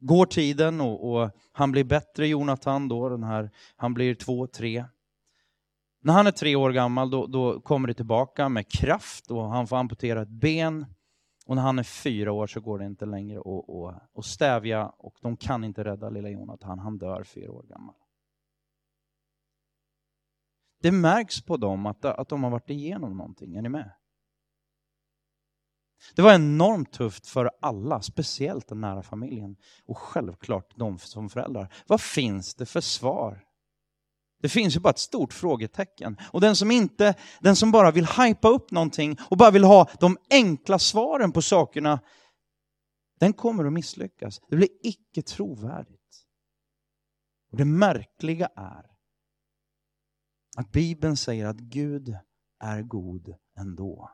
går 0.00 0.26
tiden 0.26 0.80
och, 0.80 1.12
och, 1.12 1.30
han 1.52 1.72
blir 1.72 1.84
bättre, 1.84 2.28
Jonathan, 2.28 2.88
då, 2.88 3.08
den 3.08 3.22
här, 3.22 3.50
han 3.76 3.94
blir 3.94 4.14
två, 4.14 4.46
tre. 4.46 4.84
När 6.00 6.12
han 6.12 6.26
är 6.26 6.30
tre 6.30 6.56
år 6.56 6.70
gammal 6.70 7.10
då, 7.10 7.26
då 7.26 7.60
kommer 7.60 7.88
det 7.88 7.94
tillbaka 7.94 8.48
med 8.48 8.68
kraft 8.68 9.30
och 9.30 9.48
han 9.48 9.66
får 9.66 9.76
amputera 9.76 10.22
ett 10.22 10.28
ben. 10.28 10.86
Och 11.46 11.56
när 11.56 11.62
han 11.62 11.78
är 11.78 11.82
fyra 11.82 12.32
år 12.32 12.46
så 12.46 12.60
går 12.60 12.78
det 12.78 12.86
inte 12.86 13.06
längre 13.06 13.38
att, 13.38 14.18
att, 14.18 14.24
stävja 14.24 14.86
och 14.86 15.14
de 15.20 15.36
kan 15.36 15.64
inte 15.64 15.84
rädda 15.84 16.10
lilla 16.10 16.28
Jonathan, 16.28 16.78
han 16.78 16.98
dör 16.98 17.24
fyra 17.24 17.52
år 17.52 17.62
gammal. 17.62 17.94
Det 20.82 20.92
märks 20.92 21.42
på 21.44 21.56
dem 21.56 21.86
att, 21.86 22.04
att 22.04 22.28
de 22.28 22.44
har 22.44 22.50
varit 22.50 22.70
igenom 22.70 23.16
någonting, 23.16 23.56
är 23.56 23.62
ni 23.62 23.68
med? 23.68 23.90
Det 26.14 26.22
var 26.22 26.34
enormt 26.34 26.92
tufft 26.92 27.26
för 27.26 27.50
alla, 27.60 28.02
speciellt 28.02 28.68
den 28.68 28.80
nära 28.80 29.02
familjen 29.02 29.56
och 29.86 29.98
självklart 29.98 30.72
de 30.76 30.98
som 30.98 31.30
föräldrar. 31.30 31.74
Vad 31.86 32.00
finns 32.00 32.54
det 32.54 32.66
för 32.66 32.80
svar? 32.80 33.44
Det 34.42 34.48
finns 34.48 34.76
ju 34.76 34.80
bara 34.80 34.90
ett 34.90 34.98
stort 34.98 35.32
frågetecken. 35.32 36.16
Och 36.32 36.40
den 36.40 36.56
som, 36.56 36.70
inte, 36.70 37.14
den 37.40 37.56
som 37.56 37.72
bara 37.72 37.90
vill 37.90 38.06
hypa 38.06 38.48
upp 38.48 38.70
någonting 38.70 39.16
och 39.30 39.36
bara 39.36 39.50
vill 39.50 39.64
ha 39.64 39.90
de 40.00 40.16
enkla 40.30 40.78
svaren 40.78 41.32
på 41.32 41.42
sakerna, 41.42 42.00
den 43.20 43.32
kommer 43.32 43.64
att 43.64 43.72
misslyckas. 43.72 44.40
Det 44.48 44.56
blir 44.56 44.68
icke 44.82 45.22
trovärdigt. 45.22 46.26
Och 47.52 47.58
det 47.58 47.64
märkliga 47.64 48.48
är 48.56 48.86
att 50.56 50.72
Bibeln 50.72 51.16
säger 51.16 51.46
att 51.46 51.56
Gud 51.56 52.16
är 52.60 52.82
god 52.82 53.34
ändå. 53.58 54.10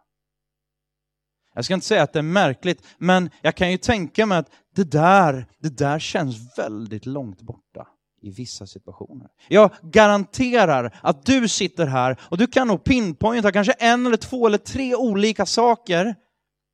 Jag 1.58 1.64
ska 1.64 1.74
inte 1.74 1.86
säga 1.86 2.02
att 2.02 2.12
det 2.12 2.18
är 2.18 2.22
märkligt, 2.22 2.86
men 2.98 3.30
jag 3.42 3.54
kan 3.54 3.70
ju 3.70 3.78
tänka 3.78 4.26
mig 4.26 4.38
att 4.38 4.50
det 4.74 4.90
där, 4.90 5.46
det 5.58 5.78
där 5.78 5.98
känns 5.98 6.58
väldigt 6.58 7.06
långt 7.06 7.42
borta 7.42 7.86
i 8.22 8.30
vissa 8.30 8.66
situationer. 8.66 9.28
Jag 9.48 9.70
garanterar 9.82 10.98
att 11.02 11.26
du 11.26 11.48
sitter 11.48 11.86
här 11.86 12.16
och 12.20 12.38
du 12.38 12.46
kan 12.46 12.68
nog 12.68 12.84
pinpointa 12.84 13.52
kanske 13.52 13.72
en 13.72 14.06
eller 14.06 14.16
två 14.16 14.46
eller 14.46 14.58
tre 14.58 14.94
olika 14.94 15.46
saker 15.46 16.14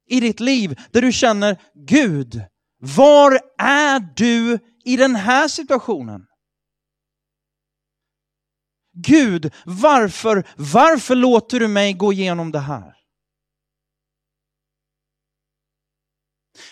i 0.09 0.21
ditt 0.21 0.41
liv 0.41 0.81
där 0.91 1.03
du 1.03 1.13
känner 1.13 1.57
Gud, 1.75 2.43
var 2.81 3.41
är 3.59 4.09
du 4.17 4.59
i 4.85 4.97
den 4.97 5.15
här 5.15 5.49
situationen? 5.49 6.27
Gud, 8.97 9.53
varför, 9.65 10.45
varför 10.57 11.15
låter 11.15 11.61
du 11.61 11.69
mig 11.69 11.93
gå 11.93 12.13
igenom 12.13 12.53
det 12.53 12.61
här? 12.61 13.04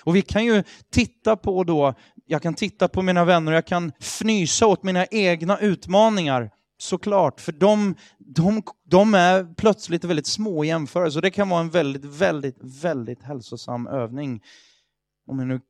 Och 0.05 0.17
vi 0.17 0.23
kan 0.23 0.45
ju 0.45 0.63
titta 0.91 1.37
på 1.37 1.65
då, 1.65 1.95
jag 2.27 2.43
kan 2.43 2.55
titta 2.55 2.89
på 2.89 3.03
mina 3.03 3.25
vänner 3.25 3.53
och 3.53 3.57
jag 3.57 3.67
kan 3.67 3.93
fnysa 3.99 4.67
åt 4.67 4.83
mina 4.83 5.07
egna 5.07 5.59
utmaningar, 5.59 6.51
såklart, 6.79 7.41
för 7.41 7.53
de, 7.53 7.95
de, 8.19 8.63
de 8.85 9.15
är 9.15 9.55
plötsligt 9.55 10.05
väldigt 10.05 10.27
små 10.27 10.65
i 10.65 10.69
jämförelse 10.69 11.19
och 11.19 11.23
det 11.23 11.31
kan 11.31 11.49
vara 11.49 11.61
en 11.61 11.71
väldigt, 11.71 12.05
väldigt, 12.05 12.57
väldigt 12.61 13.23
hälsosam 13.23 13.87
övning. 13.87 14.43
Om 15.27 15.39
jag 15.39 15.49
nu 15.49 15.61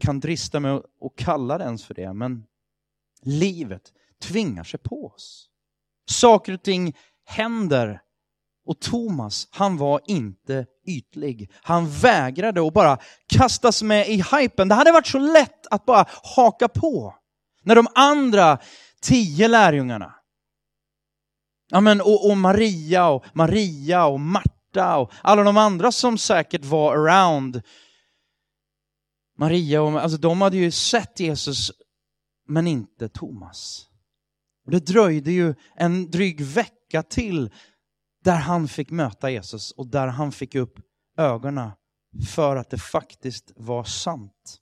kan 0.00 0.20
drista 0.20 0.60
mig 0.60 0.72
att 0.72 1.16
kalla 1.16 1.58
det 1.58 1.64
ens 1.64 1.84
för 1.84 1.94
det, 1.94 2.12
men 2.12 2.44
livet 3.22 3.82
tvingar 4.22 4.64
sig 4.64 4.80
på 4.80 5.06
oss. 5.06 5.48
Saker 6.10 6.54
och 6.54 6.62
ting 6.62 6.96
händer 7.24 8.02
och 8.70 8.80
Thomas, 8.80 9.48
han 9.50 9.76
var 9.76 10.00
inte 10.06 10.66
ytlig. 10.86 11.50
Han 11.62 11.90
vägrade 11.90 12.66
att 12.66 12.72
bara 12.72 12.98
kastas 13.26 13.82
med 13.82 14.08
i 14.08 14.24
hypen. 14.32 14.68
Det 14.68 14.74
hade 14.74 14.92
varit 14.92 15.06
så 15.06 15.18
lätt 15.18 15.66
att 15.70 15.84
bara 15.86 16.06
haka 16.36 16.68
på. 16.68 17.14
När 17.62 17.74
de 17.74 17.88
andra 17.94 18.58
tio 19.02 19.48
lärjungarna, 19.48 20.14
ja 21.70 21.80
men, 21.80 22.00
och, 22.00 22.30
och 22.30 22.36
Maria 22.36 23.08
och 23.08 23.24
Maria 23.32 24.06
och 24.06 24.20
Marta 24.20 24.98
och 24.98 25.12
alla 25.22 25.42
de 25.42 25.56
andra 25.56 25.92
som 25.92 26.18
säkert 26.18 26.64
var 26.64 26.96
around, 26.96 27.62
Maria 29.38 29.82
och 29.82 30.02
alltså 30.02 30.18
de 30.18 30.40
hade 30.40 30.56
ju 30.56 30.70
sett 30.70 31.20
Jesus, 31.20 31.72
men 32.48 32.66
inte 32.66 33.08
Thomas. 33.08 33.86
Och 34.66 34.70
det 34.70 34.86
dröjde 34.86 35.32
ju 35.32 35.54
en 35.76 36.10
dryg 36.10 36.40
vecka 36.40 37.02
till 37.02 37.50
där 38.24 38.36
han 38.36 38.68
fick 38.68 38.90
möta 38.90 39.30
Jesus 39.30 39.70
och 39.72 39.86
där 39.86 40.06
han 40.06 40.32
fick 40.32 40.54
upp 40.54 40.74
ögonen 41.18 41.70
för 42.34 42.56
att 42.56 42.70
det 42.70 42.78
faktiskt 42.78 43.52
var 43.56 43.84
sant. 43.84 44.60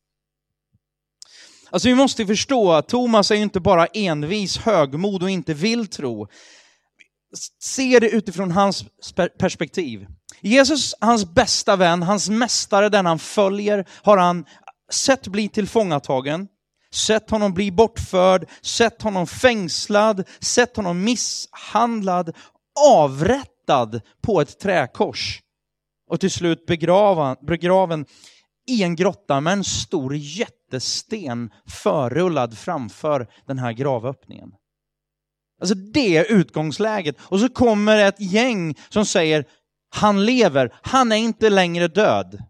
Alltså 1.71 1.89
vi 1.89 1.95
måste 1.95 2.27
förstå 2.27 2.73
att 2.73 2.89
Thomas 2.89 3.31
är 3.31 3.35
ju 3.35 3.43
inte 3.43 3.61
bara 3.61 3.87
envis, 3.87 4.59
högmod 4.59 5.23
och 5.23 5.31
inte 5.31 5.55
vill 5.55 5.87
tro. 5.87 6.29
Se 7.61 8.01
det 8.01 8.11
utifrån 8.11 8.51
hans 8.51 8.85
perspektiv. 9.39 10.07
Jesus, 10.41 10.95
hans 11.01 11.35
bästa 11.35 11.77
vän, 11.77 12.03
hans 12.03 12.31
mästare, 12.31 12.89
den 12.89 13.07
han 13.07 13.19
följer, 13.19 13.89
har 14.03 14.17
han 14.17 14.45
sett 14.91 15.27
bli 15.27 15.49
tillfångatagen, 15.49 16.49
sett 16.93 17.31
honom 17.31 17.55
bli 17.55 17.71
bortförd, 17.71 18.49
sett 18.63 19.03
honom 19.03 19.27
fängslad, 19.27 20.29
sett 20.41 20.77
honom 20.77 21.05
misshandlad 21.05 22.37
avrättad 22.87 24.01
på 24.23 24.41
ett 24.41 24.59
träkors 24.59 25.41
och 26.11 26.21
till 26.21 26.31
slut 26.31 26.67
begraven, 26.67 27.37
begraven 27.47 28.07
i 28.69 28.83
en 28.83 28.97
grotta 28.97 29.41
med 29.41 29.53
en 29.53 29.65
stor 29.65 30.17
jättesten 30.17 31.51
förrullad 31.67 32.59
framför 32.59 33.29
den 33.47 33.59
här 33.59 33.73
gravöppningen. 33.73 34.51
Alltså 35.61 35.75
det 35.75 36.17
är 36.17 36.33
utgångsläget. 36.33 37.17
Och 37.21 37.41
så 37.41 37.49
kommer 37.49 37.99
ett 37.99 38.21
gäng 38.21 38.75
som 38.89 39.05
säger 39.07 39.45
han 39.91 40.25
lever, 40.25 40.75
han 40.83 41.13
är 41.13 41.17
inte 41.17 41.51
längre 41.51 41.89
död. 41.89 42.43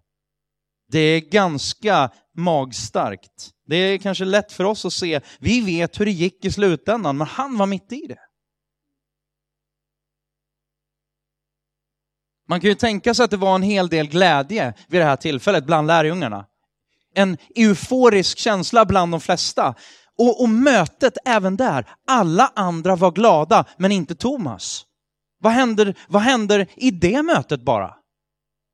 Det 0.93 0.99
är 0.99 1.21
ganska 1.21 2.11
magstarkt. 2.37 3.51
Det 3.67 3.77
är 3.77 3.99
kanske 3.99 4.25
lätt 4.25 4.53
för 4.53 4.65
oss 4.65 4.85
att 4.85 4.93
se, 4.93 5.21
vi 5.41 5.61
vet 5.61 6.01
hur 6.01 6.05
det 6.05 6.11
gick 6.11 6.45
i 6.45 6.53
slutändan, 6.53 7.17
men 7.17 7.27
han 7.27 7.59
var 7.59 7.67
mitt 7.67 7.93
i 7.93 8.07
det. 8.09 8.28
Man 12.49 12.61
kan 12.61 12.71
ju 12.71 12.75
tänka 12.75 13.15
sig 13.15 13.25
att 13.25 13.31
det 13.31 13.37
var 13.37 13.55
en 13.55 13.63
hel 13.63 13.89
del 13.89 14.09
glädje 14.09 14.75
vid 14.89 15.01
det 15.01 15.05
här 15.05 15.17
tillfället 15.17 15.65
bland 15.67 15.87
lärjungarna. 15.87 16.47
En 17.15 17.37
euforisk 17.57 18.39
känsla 18.39 18.85
bland 18.85 19.13
de 19.13 19.21
flesta. 19.21 19.75
Och, 20.19 20.43
och 20.43 20.49
mötet 20.49 21.19
även 21.25 21.57
där, 21.57 21.89
alla 22.07 22.53
andra 22.57 22.97
var 22.97 23.11
glada, 23.11 23.65
men 23.77 23.93
inte 23.93 24.15
Thomas. 24.15 24.85
Vad 25.41 25.53
händer, 25.53 25.95
vad 26.09 26.23
händer 26.23 26.67
i 26.77 26.91
det 26.91 27.23
mötet 27.23 27.63
bara? 27.63 27.95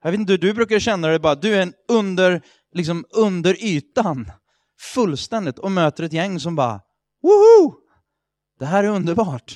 Jag 0.03 0.11
vet 0.11 0.21
inte, 0.21 0.37
du 0.37 0.55
brukar 0.55 0.79
känna 0.79 1.09
dig 1.09 1.19
bara, 1.19 1.35
du 1.35 1.55
är 1.55 1.63
en 1.63 1.73
under, 1.89 2.43
liksom 2.73 3.05
under 3.11 3.65
ytan, 3.65 4.31
fullständigt, 4.95 5.59
och 5.59 5.73
möter 5.73 6.05
ett 6.05 6.13
gäng 6.13 6.41
som 6.41 6.57
bara, 6.57 6.81
woho! 7.23 7.75
Det 8.59 8.67
här 8.67 8.85
är 8.85 8.89
underbart. 8.89 9.55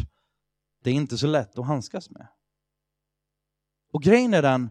Det 0.85 0.91
är 0.91 0.95
inte 0.95 1.19
så 1.19 1.27
lätt 1.27 1.59
att 1.59 1.67
handskas 1.67 2.11
med. 2.11 2.27
Och 3.93 4.03
grejen 4.03 4.35
är 4.35 4.43
den 4.43 4.71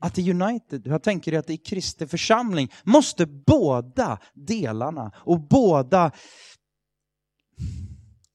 att 0.00 0.18
i 0.18 0.30
United, 0.30 0.82
jag 0.86 1.02
tänker 1.02 1.38
att 1.38 1.50
i 1.50 1.56
Kristi 1.56 2.06
församling 2.06 2.72
måste 2.82 3.26
båda 3.26 4.18
delarna 4.34 5.12
och 5.16 5.40
båda 5.40 6.12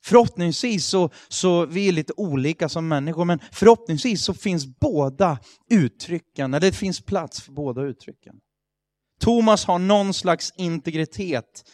Förhoppningsvis 0.10 0.86
så, 0.86 1.10
så 1.28 1.66
vi 1.66 1.88
är 1.88 1.92
lite 1.92 2.14
olika 2.18 2.70
som 2.70 2.88
människor, 2.88 3.26
men 3.26 3.40
förhoppningsvis 3.52 4.24
så 4.24 4.34
finns 4.34 4.80
båda 4.80 5.40
uttrycken, 5.70 6.54
eller 6.54 6.68
det 6.68 6.78
finns 6.78 7.02
plats 7.02 7.42
för 7.42 7.52
båda 7.52 7.82
uttrycken. 7.82 8.36
Thomas 9.20 9.66
har 9.66 9.80
någon 9.80 10.14
slags 10.14 10.54
integritet. 10.58 11.70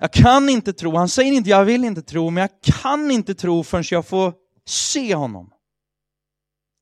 Jag 0.00 0.12
kan 0.12 0.48
inte 0.48 0.72
tro, 0.72 0.96
han 0.96 1.08
säger 1.08 1.32
inte 1.32 1.50
jag 1.50 1.64
vill 1.64 1.84
inte 1.84 2.02
tro, 2.02 2.30
men 2.30 2.40
jag 2.40 2.82
kan 2.82 3.10
inte 3.10 3.34
tro 3.34 3.64
förrän 3.64 3.84
jag 3.90 4.06
får 4.06 4.34
se 4.66 5.14
honom. 5.14 5.50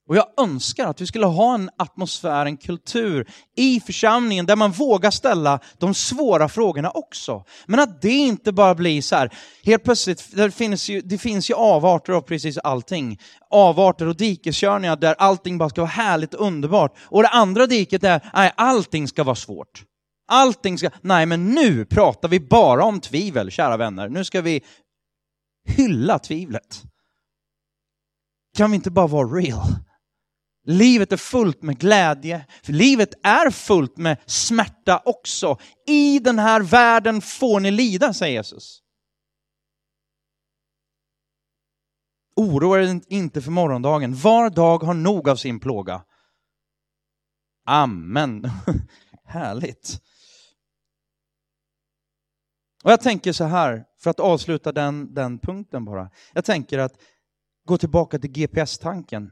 Och 0.08 0.16
jag 0.16 0.26
önskar 0.40 0.86
att 0.86 1.00
vi 1.00 1.06
skulle 1.06 1.26
ha 1.26 1.54
en 1.54 1.70
atmosfär, 1.76 2.46
en 2.46 2.56
kultur 2.56 3.28
i 3.56 3.80
församlingen 3.80 4.46
där 4.46 4.56
man 4.56 4.72
vågar 4.72 5.10
ställa 5.10 5.60
de 5.78 5.94
svåra 5.94 6.48
frågorna 6.48 6.90
också. 6.90 7.44
Men 7.66 7.80
att 7.80 8.02
det 8.02 8.10
inte 8.10 8.52
bara 8.52 8.74
blir 8.74 9.02
så 9.02 9.16
här, 9.16 9.34
helt 9.64 9.84
plötsligt, 9.84 10.36
det 10.36 10.50
finns 10.50 10.88
ju, 10.88 11.00
det 11.00 11.18
finns 11.18 11.50
ju 11.50 11.54
avarter 11.54 12.12
av 12.12 12.20
precis 12.20 12.58
allting. 12.58 13.18
Avarter 13.50 14.06
och 14.06 14.16
dikeskörningar 14.16 14.96
där 14.96 15.14
allting 15.18 15.58
bara 15.58 15.68
ska 15.68 15.80
vara 15.80 15.90
härligt 15.90 16.34
och 16.34 16.46
underbart. 16.46 16.96
Och 17.02 17.22
det 17.22 17.28
andra 17.28 17.66
diket 17.66 18.04
är, 18.04 18.30
nej, 18.34 18.52
allting 18.56 19.08
ska 19.08 19.24
vara 19.24 19.36
svårt. 19.36 19.84
Allting 20.28 20.78
ska, 20.78 20.90
nej 21.00 21.26
men 21.26 21.46
nu 21.46 21.84
pratar 21.84 22.28
vi 22.28 22.40
bara 22.40 22.84
om 22.84 23.00
tvivel, 23.00 23.50
kära 23.50 23.76
vänner. 23.76 24.08
Nu 24.08 24.24
ska 24.24 24.40
vi 24.40 24.62
hylla 25.68 26.18
tvivlet. 26.18 26.82
Kan 28.56 28.70
vi 28.70 28.74
inte 28.74 28.90
bara 28.90 29.06
vara 29.06 29.28
real? 29.28 29.66
Livet 30.64 31.12
är 31.12 31.16
fullt 31.16 31.62
med 31.62 31.78
glädje, 31.78 32.46
för 32.62 32.72
livet 32.72 33.14
är 33.22 33.50
fullt 33.50 33.96
med 33.96 34.18
smärta 34.26 35.02
också. 35.04 35.58
I 35.86 36.18
den 36.18 36.38
här 36.38 36.60
världen 36.60 37.20
får 37.20 37.60
ni 37.60 37.70
lida, 37.70 38.12
säger 38.12 38.32
Jesus. 38.32 38.82
Oroa 42.36 42.82
er 42.82 43.00
inte 43.08 43.42
för 43.42 43.50
morgondagen, 43.50 44.14
var 44.14 44.50
dag 44.50 44.78
har 44.82 44.94
nog 44.94 45.28
av 45.28 45.36
sin 45.36 45.60
plåga. 45.60 46.04
Amen. 47.66 48.50
Härligt. 49.24 50.00
Och 52.84 52.92
jag 52.92 53.00
tänker 53.00 53.32
så 53.32 53.44
här, 53.44 53.84
för 53.98 54.10
att 54.10 54.20
avsluta 54.20 54.72
den, 54.72 55.14
den 55.14 55.38
punkten 55.38 55.84
bara. 55.84 56.10
Jag 56.32 56.44
tänker 56.44 56.78
att 56.78 57.00
gå 57.64 57.78
tillbaka 57.78 58.18
till 58.18 58.30
GPS-tanken. 58.30 59.30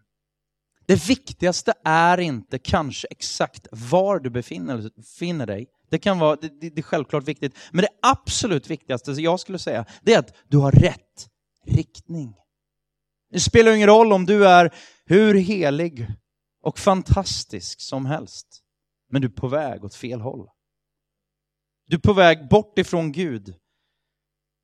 Det 0.91 1.09
viktigaste 1.09 1.73
är 1.85 2.21
inte 2.21 2.59
kanske 2.59 3.09
exakt 3.11 3.67
var 3.73 4.19
du 4.19 4.31
befinner, 4.31 5.47
dig. 5.47 5.67
Det 5.91 5.99
kan 5.99 6.19
vara, 6.19 6.37
det, 6.37 6.61
det, 6.61 6.71
det, 6.71 6.81
är 6.81 6.83
självklart 6.83 7.29
viktigt. 7.29 7.57
Men 7.73 7.83
det 7.83 7.89
absolut 8.03 8.71
viktigaste, 8.71 9.13
jag 9.13 9.41
skulle 9.41 9.59
säga, 9.59 9.85
det 10.03 10.15
är 10.15 10.19
att 10.19 10.35
du 10.49 10.57
har 10.57 10.73
rätt 10.73 11.29
riktning. 11.67 12.35
Det 13.31 13.41
spelar 13.41 13.73
ingen 13.73 13.89
roll 13.89 14.13
om 14.13 14.27
du 14.27 14.49
är 14.49 14.75
hur 15.05 15.35
helig 15.35 16.07
och 16.63 16.79
fantastisk 16.79 17.81
som 17.81 18.07
helst. 18.07 18.47
Men 19.11 19.23
du 19.23 19.29
är 19.29 19.33
på 19.33 19.49
väg 19.49 19.85
åt 19.85 19.95
fel 19.95 20.21
håll. 20.21 20.49
Du 21.87 21.97
är 21.97 22.01
på 22.01 22.13
väg 22.13 22.49
bort 22.49 22.79
ifrån 22.79 23.13
Gud. 23.13 23.55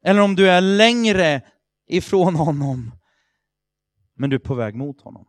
Eller 0.05 0.21
om 0.21 0.37
du 0.37 0.51
är 0.51 0.61
längre 0.61 1.43
ifrån 1.89 2.35
honom, 2.35 2.95
men 4.17 4.31
du 4.31 4.37
är 4.37 4.41
på 4.41 4.55
väg 4.55 4.75
mot 4.75 5.01
honom. 5.01 5.27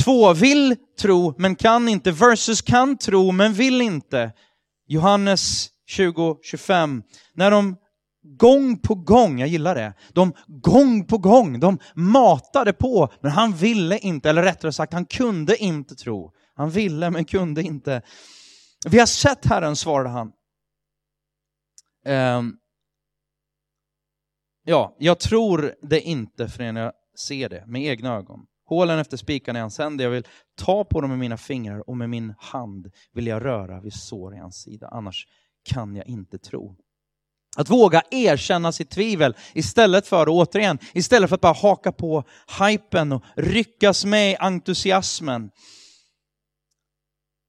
Två, 0.00 0.32
vill 0.32 0.76
tro 1.00 1.34
men 1.38 1.56
kan 1.56 1.88
inte 1.88 2.10
versus 2.12 2.62
kan 2.62 2.98
tro 2.98 3.32
men 3.32 3.52
vill 3.52 3.80
inte. 3.80 4.32
Johannes 4.86 5.68
20.25. 5.98 7.02
När 7.34 7.50
de 7.50 7.76
gång 8.22 8.78
på 8.78 8.94
gång, 8.94 9.38
jag 9.38 9.48
gillar 9.48 9.74
det, 9.74 9.94
de 10.12 10.32
gång 10.46 11.06
på 11.06 11.18
gång, 11.18 11.60
de 11.60 11.78
matade 11.94 12.72
på, 12.72 13.12
men 13.20 13.30
han 13.30 13.52
ville 13.52 13.98
inte, 13.98 14.30
eller 14.30 14.42
rättare 14.42 14.72
sagt, 14.72 14.92
han 14.92 15.06
kunde 15.06 15.56
inte 15.56 15.94
tro. 15.94 16.32
Han 16.54 16.70
ville 16.70 17.10
men 17.10 17.24
kunde 17.24 17.62
inte. 17.62 18.02
Vi 18.86 18.98
har 18.98 19.06
sett 19.06 19.46
Herren, 19.46 19.76
svarade 19.76 20.08
han. 20.08 20.32
Um, 22.06 22.56
ja, 24.64 24.96
jag 24.98 25.20
tror 25.20 25.74
det 25.82 26.00
inte 26.00 26.48
förrän 26.48 26.76
jag 26.76 26.92
ser 27.18 27.48
det 27.48 27.64
med 27.66 27.82
egna 27.82 28.14
ögon. 28.14 28.46
Hålen 28.72 28.98
efter 28.98 29.16
spikarna 29.16 29.58
är 29.58 29.60
hans 29.60 29.78
händer, 29.78 30.04
jag 30.04 30.10
vill 30.10 30.26
ta 30.56 30.84
på 30.84 31.00
dem 31.00 31.10
med 31.10 31.18
mina 31.18 31.36
fingrar 31.36 31.90
och 31.90 31.96
med 31.96 32.10
min 32.10 32.34
hand 32.38 32.90
vill 33.12 33.26
jag 33.26 33.44
röra 33.44 33.80
vid 33.80 33.92
sår 33.92 34.34
i 34.34 34.38
hans 34.38 34.62
sida, 34.62 34.88
annars 34.92 35.26
kan 35.64 35.96
jag 35.96 36.06
inte 36.06 36.38
tro. 36.38 36.76
Att 37.56 37.70
våga 37.70 38.02
erkänna 38.10 38.72
sitt 38.72 38.90
tvivel 38.90 39.36
istället 39.54 40.06
för, 40.06 40.26
återigen, 40.28 40.78
istället 40.92 41.28
för 41.28 41.34
att 41.34 41.40
bara 41.40 41.52
haka 41.52 41.92
på 41.92 42.24
hypen 42.60 43.12
och 43.12 43.22
ryckas 43.36 44.04
med 44.04 44.30
i 44.30 44.36
entusiasmen. 44.36 45.50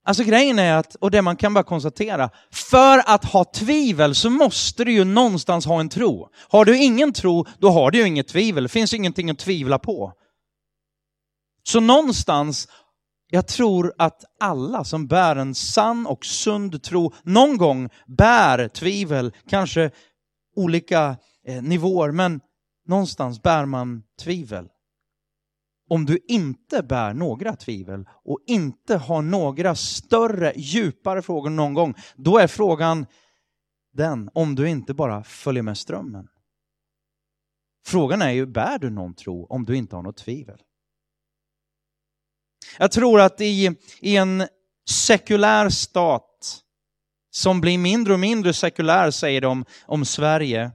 Alltså 0.05 0.23
grejen 0.23 0.59
är 0.59 0.75
att, 0.75 0.95
och 0.95 1.11
det 1.11 1.21
man 1.21 1.35
kan 1.35 1.53
bara 1.53 1.63
konstatera, 1.63 2.29
för 2.51 3.01
att 3.05 3.25
ha 3.25 3.45
tvivel 3.45 4.15
så 4.15 4.29
måste 4.29 4.83
du 4.83 4.91
ju 4.91 5.03
någonstans 5.03 5.65
ha 5.65 5.79
en 5.79 5.89
tro. 5.89 6.29
Har 6.49 6.65
du 6.65 6.83
ingen 6.83 7.13
tro, 7.13 7.45
då 7.59 7.69
har 7.69 7.91
du 7.91 7.97
ju 7.97 8.07
inget 8.07 8.27
tvivel. 8.27 8.63
Det 8.63 8.69
finns 8.69 8.93
ingenting 8.93 9.29
att 9.29 9.39
tvivla 9.39 9.79
på. 9.79 10.13
Så 11.63 11.79
någonstans, 11.79 12.67
jag 13.27 13.47
tror 13.47 13.93
att 13.97 14.23
alla 14.39 14.83
som 14.83 15.07
bär 15.07 15.35
en 15.35 15.55
sann 15.55 16.07
och 16.07 16.25
sund 16.25 16.83
tro 16.83 17.13
någon 17.23 17.57
gång 17.57 17.89
bär 18.07 18.67
tvivel, 18.67 19.33
kanske 19.47 19.91
olika 20.55 21.17
eh, 21.47 21.63
nivåer, 21.63 22.11
men 22.11 22.41
någonstans 22.87 23.41
bär 23.41 23.65
man 23.65 24.03
tvivel. 24.21 24.67
Om 25.89 26.05
du 26.05 26.19
inte 26.27 26.83
bär 26.83 27.13
några 27.13 27.55
tvivel 27.55 28.05
och 28.25 28.39
inte 28.47 28.97
har 28.97 29.21
några 29.21 29.75
större, 29.75 30.53
djupare 30.55 31.21
frågor 31.21 31.49
någon 31.49 31.73
gång, 31.73 31.95
då 32.15 32.37
är 32.37 32.47
frågan 32.47 33.05
den 33.93 34.29
om 34.33 34.55
du 34.55 34.69
inte 34.69 34.93
bara 34.93 35.23
följer 35.23 35.63
med 35.63 35.77
strömmen. 35.77 36.27
Frågan 37.85 38.21
är 38.21 38.31
ju, 38.31 38.45
bär 38.45 38.79
du 38.79 38.89
någon 38.89 39.15
tro 39.15 39.45
om 39.45 39.65
du 39.65 39.75
inte 39.75 39.95
har 39.95 40.03
något 40.03 40.17
tvivel? 40.17 40.59
Jag 42.77 42.91
tror 42.91 43.21
att 43.21 43.41
i, 43.41 43.75
i 43.99 44.15
en 44.15 44.47
sekulär 44.89 45.69
stat 45.69 46.59
som 47.31 47.61
blir 47.61 47.77
mindre 47.77 48.13
och 48.13 48.19
mindre 48.19 48.53
sekulär, 48.53 49.11
säger 49.11 49.41
de 49.41 49.65
om 49.85 50.05
Sverige. 50.05 50.71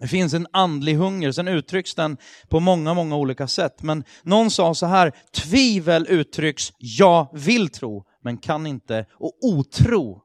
Det 0.00 0.08
finns 0.08 0.34
en 0.34 0.46
andlig 0.52 0.94
hunger, 0.94 1.32
sen 1.32 1.48
uttrycks 1.48 1.94
den 1.94 2.16
på 2.48 2.60
många, 2.60 2.94
många 2.94 3.16
olika 3.16 3.48
sätt. 3.48 3.82
Men 3.82 4.04
någon 4.22 4.50
sa 4.50 4.74
så 4.74 4.86
här, 4.86 5.12
tvivel 5.34 6.06
uttrycks, 6.08 6.72
jag 6.78 7.28
vill 7.32 7.68
tro, 7.68 8.04
men 8.22 8.38
kan 8.38 8.66
inte. 8.66 9.06
Och 9.12 9.32
otro 9.42 10.22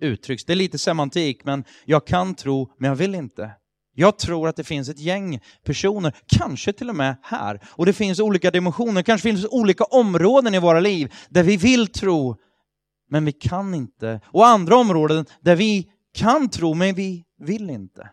uttrycks, 0.00 0.44
det 0.44 0.52
är 0.52 0.56
lite 0.56 0.78
semantik, 0.78 1.44
men 1.44 1.64
jag 1.84 2.06
kan 2.06 2.34
tro, 2.34 2.74
men 2.78 2.88
jag 2.88 2.96
vill 2.96 3.14
inte. 3.14 3.50
Jag 3.94 4.18
tror 4.18 4.48
att 4.48 4.56
det 4.56 4.64
finns 4.64 4.88
ett 4.88 4.98
gäng 4.98 5.40
personer, 5.64 6.16
kanske 6.26 6.72
till 6.72 6.88
och 6.88 6.96
med 6.96 7.16
här, 7.22 7.60
och 7.70 7.86
det 7.86 7.92
finns 7.92 8.20
olika 8.20 8.50
dimensioner, 8.50 9.02
kanske 9.02 9.28
finns 9.28 9.46
olika 9.50 9.84
områden 9.84 10.54
i 10.54 10.58
våra 10.58 10.80
liv 10.80 11.14
där 11.28 11.42
vi 11.42 11.56
vill 11.56 11.86
tro, 11.86 12.36
men 13.10 13.24
vi 13.24 13.32
kan 13.32 13.74
inte. 13.74 14.20
Och 14.26 14.46
andra 14.46 14.76
områden 14.76 15.26
där 15.40 15.56
vi 15.56 15.90
kan 16.14 16.48
tro, 16.48 16.74
men 16.74 16.94
vi 16.94 17.24
vill 17.38 17.70
inte. 17.70 18.10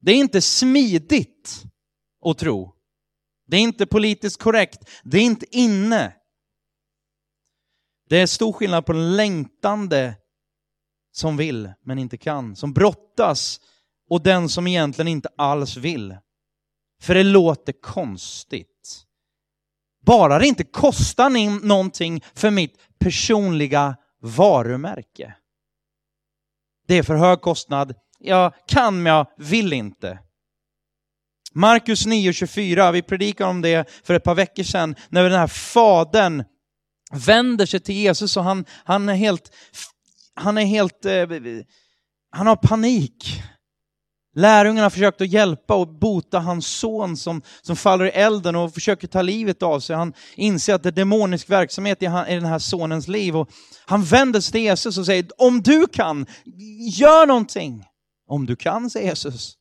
Det 0.00 0.12
är 0.12 0.16
inte 0.16 0.40
smidigt 0.40 1.62
att 2.24 2.38
tro. 2.38 2.74
Det 3.46 3.56
är 3.56 3.60
inte 3.60 3.86
politiskt 3.86 4.42
korrekt. 4.42 4.90
Det 5.04 5.18
är 5.18 5.22
inte 5.22 5.56
inne. 5.56 6.14
Det 8.08 8.20
är 8.20 8.26
stor 8.26 8.52
skillnad 8.52 8.86
på 8.86 8.92
den 8.92 9.16
längtande 9.16 10.14
som 11.14 11.36
vill 11.36 11.72
men 11.84 11.98
inte 11.98 12.16
kan, 12.16 12.56
som 12.56 12.72
brottas 12.72 13.60
och 14.10 14.22
den 14.22 14.48
som 14.48 14.66
egentligen 14.66 15.08
inte 15.08 15.28
alls 15.36 15.76
vill. 15.76 16.16
För 17.02 17.14
det 17.14 17.22
låter 17.22 17.72
konstigt. 17.72 19.04
Bara 20.06 20.38
det 20.38 20.46
inte 20.46 20.64
kostar 20.64 21.66
någonting 21.66 22.24
för 22.34 22.50
mitt 22.50 22.78
personliga 22.98 23.96
varumärke. 24.22 25.34
Det 26.86 26.98
är 26.98 27.02
för 27.02 27.14
hög 27.14 27.40
kostnad. 27.40 27.94
Jag 28.18 28.52
kan 28.66 29.02
men 29.02 29.12
jag 29.12 29.26
vill 29.36 29.72
inte. 29.72 30.18
Markus 31.52 32.06
9.24, 32.06 32.92
vi 32.92 33.02
predikade 33.02 33.50
om 33.50 33.60
det 33.60 33.90
för 34.04 34.14
ett 34.14 34.24
par 34.24 34.34
veckor 34.34 34.62
sedan, 34.62 34.94
när 35.08 35.22
den 35.22 35.38
här 35.38 35.46
fadern 35.46 36.44
vänder 37.12 37.66
sig 37.66 37.80
till 37.80 37.94
Jesus 37.94 38.36
och 38.36 38.44
han, 38.44 38.64
han 38.84 39.08
är 39.08 39.14
helt 39.14 39.52
han 40.34 40.58
är 40.58 40.64
helt... 40.64 41.04
Eh, 41.04 41.28
han 42.30 42.46
har 42.46 42.56
panik. 42.56 43.42
Lärjungarna 44.36 44.90
försökte 44.90 45.24
hjälpa 45.24 45.74
och 45.74 45.88
bota 45.88 46.38
hans 46.38 46.66
son 46.66 47.16
som, 47.16 47.42
som 47.62 47.76
faller 47.76 48.04
i 48.04 48.08
elden 48.08 48.56
och 48.56 48.74
försöker 48.74 49.06
ta 49.08 49.22
livet 49.22 49.62
av 49.62 49.80
sig. 49.80 49.96
Han 49.96 50.12
inser 50.36 50.74
att 50.74 50.82
det 50.82 50.88
är 50.88 50.92
demonisk 50.92 51.50
verksamhet 51.50 52.02
i, 52.02 52.06
han, 52.06 52.28
i 52.28 52.34
den 52.34 52.44
här 52.44 52.58
sonens 52.58 53.08
liv. 53.08 53.36
Och 53.36 53.50
han 53.86 54.04
vänder 54.04 54.40
sig 54.40 54.52
till 54.52 54.60
Jesus 54.60 54.98
och 54.98 55.06
säger, 55.06 55.26
om 55.38 55.62
du 55.62 55.86
kan, 55.86 56.26
gör 56.98 57.26
någonting. 57.26 57.84
Om 58.28 58.46
du 58.46 58.56
kan, 58.56 58.90
säger 58.90 59.08
Jesus. 59.08 59.54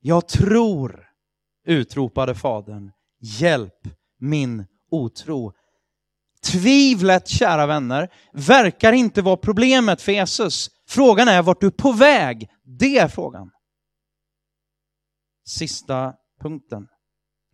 Jag 0.00 0.28
tror, 0.28 1.06
utropade 1.66 2.34
fadern, 2.34 2.90
hjälp 3.20 3.88
min 4.20 4.64
otro. 4.90 5.52
Tvivlet, 6.52 7.28
kära 7.28 7.66
vänner, 7.66 8.08
verkar 8.32 8.92
inte 8.92 9.22
vara 9.22 9.36
problemet 9.36 10.02
för 10.02 10.12
Jesus. 10.12 10.70
Frågan 10.88 11.28
är 11.28 11.42
vart 11.42 11.60
du 11.60 11.66
är 11.66 11.70
på 11.70 11.92
väg. 11.92 12.48
Det 12.78 12.98
är 12.98 13.08
frågan. 13.08 13.50
Sista 15.46 16.14
punkten. 16.42 16.86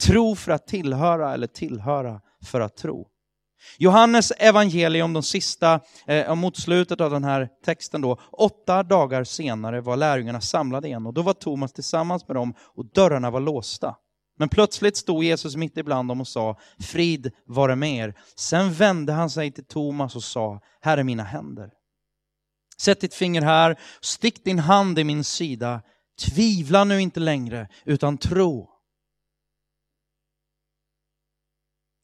Tro 0.03 0.37
för 0.37 0.53
att 0.53 0.67
tillhöra 0.67 1.35
eller 1.35 1.47
tillhöra 1.47 2.21
för 2.45 2.61
att 2.61 2.77
tro. 2.77 3.09
Johannes 3.79 4.31
evangelium, 4.31 5.13
de 5.13 5.23
sista, 5.23 5.81
eh, 6.07 6.35
mot 6.35 6.57
slutet 6.57 7.01
av 7.01 7.11
den 7.11 7.25
här 7.25 7.49
texten 7.65 8.01
då, 8.01 8.19
åtta 8.33 8.83
dagar 8.83 9.25
senare 9.25 9.81
var 9.81 9.97
lärjungarna 9.97 10.41
samlade 10.41 10.89
igen 10.89 11.07
och 11.07 11.15
då 11.15 11.23
var 11.23 11.33
Thomas 11.33 11.73
tillsammans 11.73 12.29
med 12.29 12.37
dem 12.37 12.55
och 12.59 12.87
dörrarna 12.93 13.31
var 13.31 13.41
låsta. 13.41 13.97
Men 14.39 14.49
plötsligt 14.49 14.97
stod 14.97 15.25
Jesus 15.25 15.57
mitt 15.57 15.79
ibland 15.79 16.09
dem 16.09 16.21
och 16.21 16.29
sa, 16.29 16.59
frid 16.79 17.33
vare 17.47 17.77
med 17.77 17.97
er. 17.97 18.15
Sen 18.37 18.73
vände 18.73 19.13
han 19.13 19.31
sig 19.31 19.53
till 19.53 19.65
Thomas 19.65 20.17
och 20.17 20.25
sa, 20.25 20.61
här 20.81 20.99
är 20.99 21.05
mina 21.05 21.23
händer. 21.23 21.71
Sätt 22.79 23.01
ditt 23.01 23.15
finger 23.15 23.43
här, 23.43 23.81
stick 24.01 24.45
din 24.45 24.59
hand 24.59 24.99
i 24.99 25.05
min 25.05 25.25
sida. 25.25 25.83
Tvivla 26.21 26.85
nu 26.85 27.01
inte 27.01 27.21
längre, 27.21 27.69
utan 27.85 28.19
tro. 28.19 28.71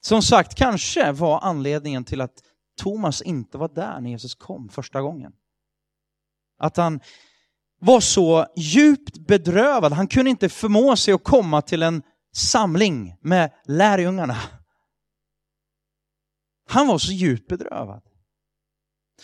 Som 0.01 0.23
sagt, 0.23 0.55
kanske 0.55 1.13
var 1.13 1.41
anledningen 1.41 2.05
till 2.05 2.21
att 2.21 2.43
Thomas 2.77 3.23
inte 3.23 3.59
var 3.59 3.69
där 3.69 4.01
när 4.01 4.11
Jesus 4.11 4.35
kom 4.35 4.69
första 4.69 5.01
gången. 5.01 5.33
Att 6.59 6.77
han 6.77 7.01
var 7.81 8.01
så 8.01 8.47
djupt 8.57 9.19
bedrövad, 9.19 9.93
han 9.93 10.09
kunde 10.09 10.31
inte 10.31 10.49
förmå 10.49 10.97
sig 10.97 11.15
att 11.15 11.25
komma 11.25 11.63
till 11.63 11.83
en 11.83 12.03
samling 12.35 13.15
med 13.21 13.51
lärjungarna. 13.65 14.37
Han 16.69 16.87
var 16.87 16.99
så 16.99 17.13
djupt 17.13 17.49
bedrövad. 17.49 18.03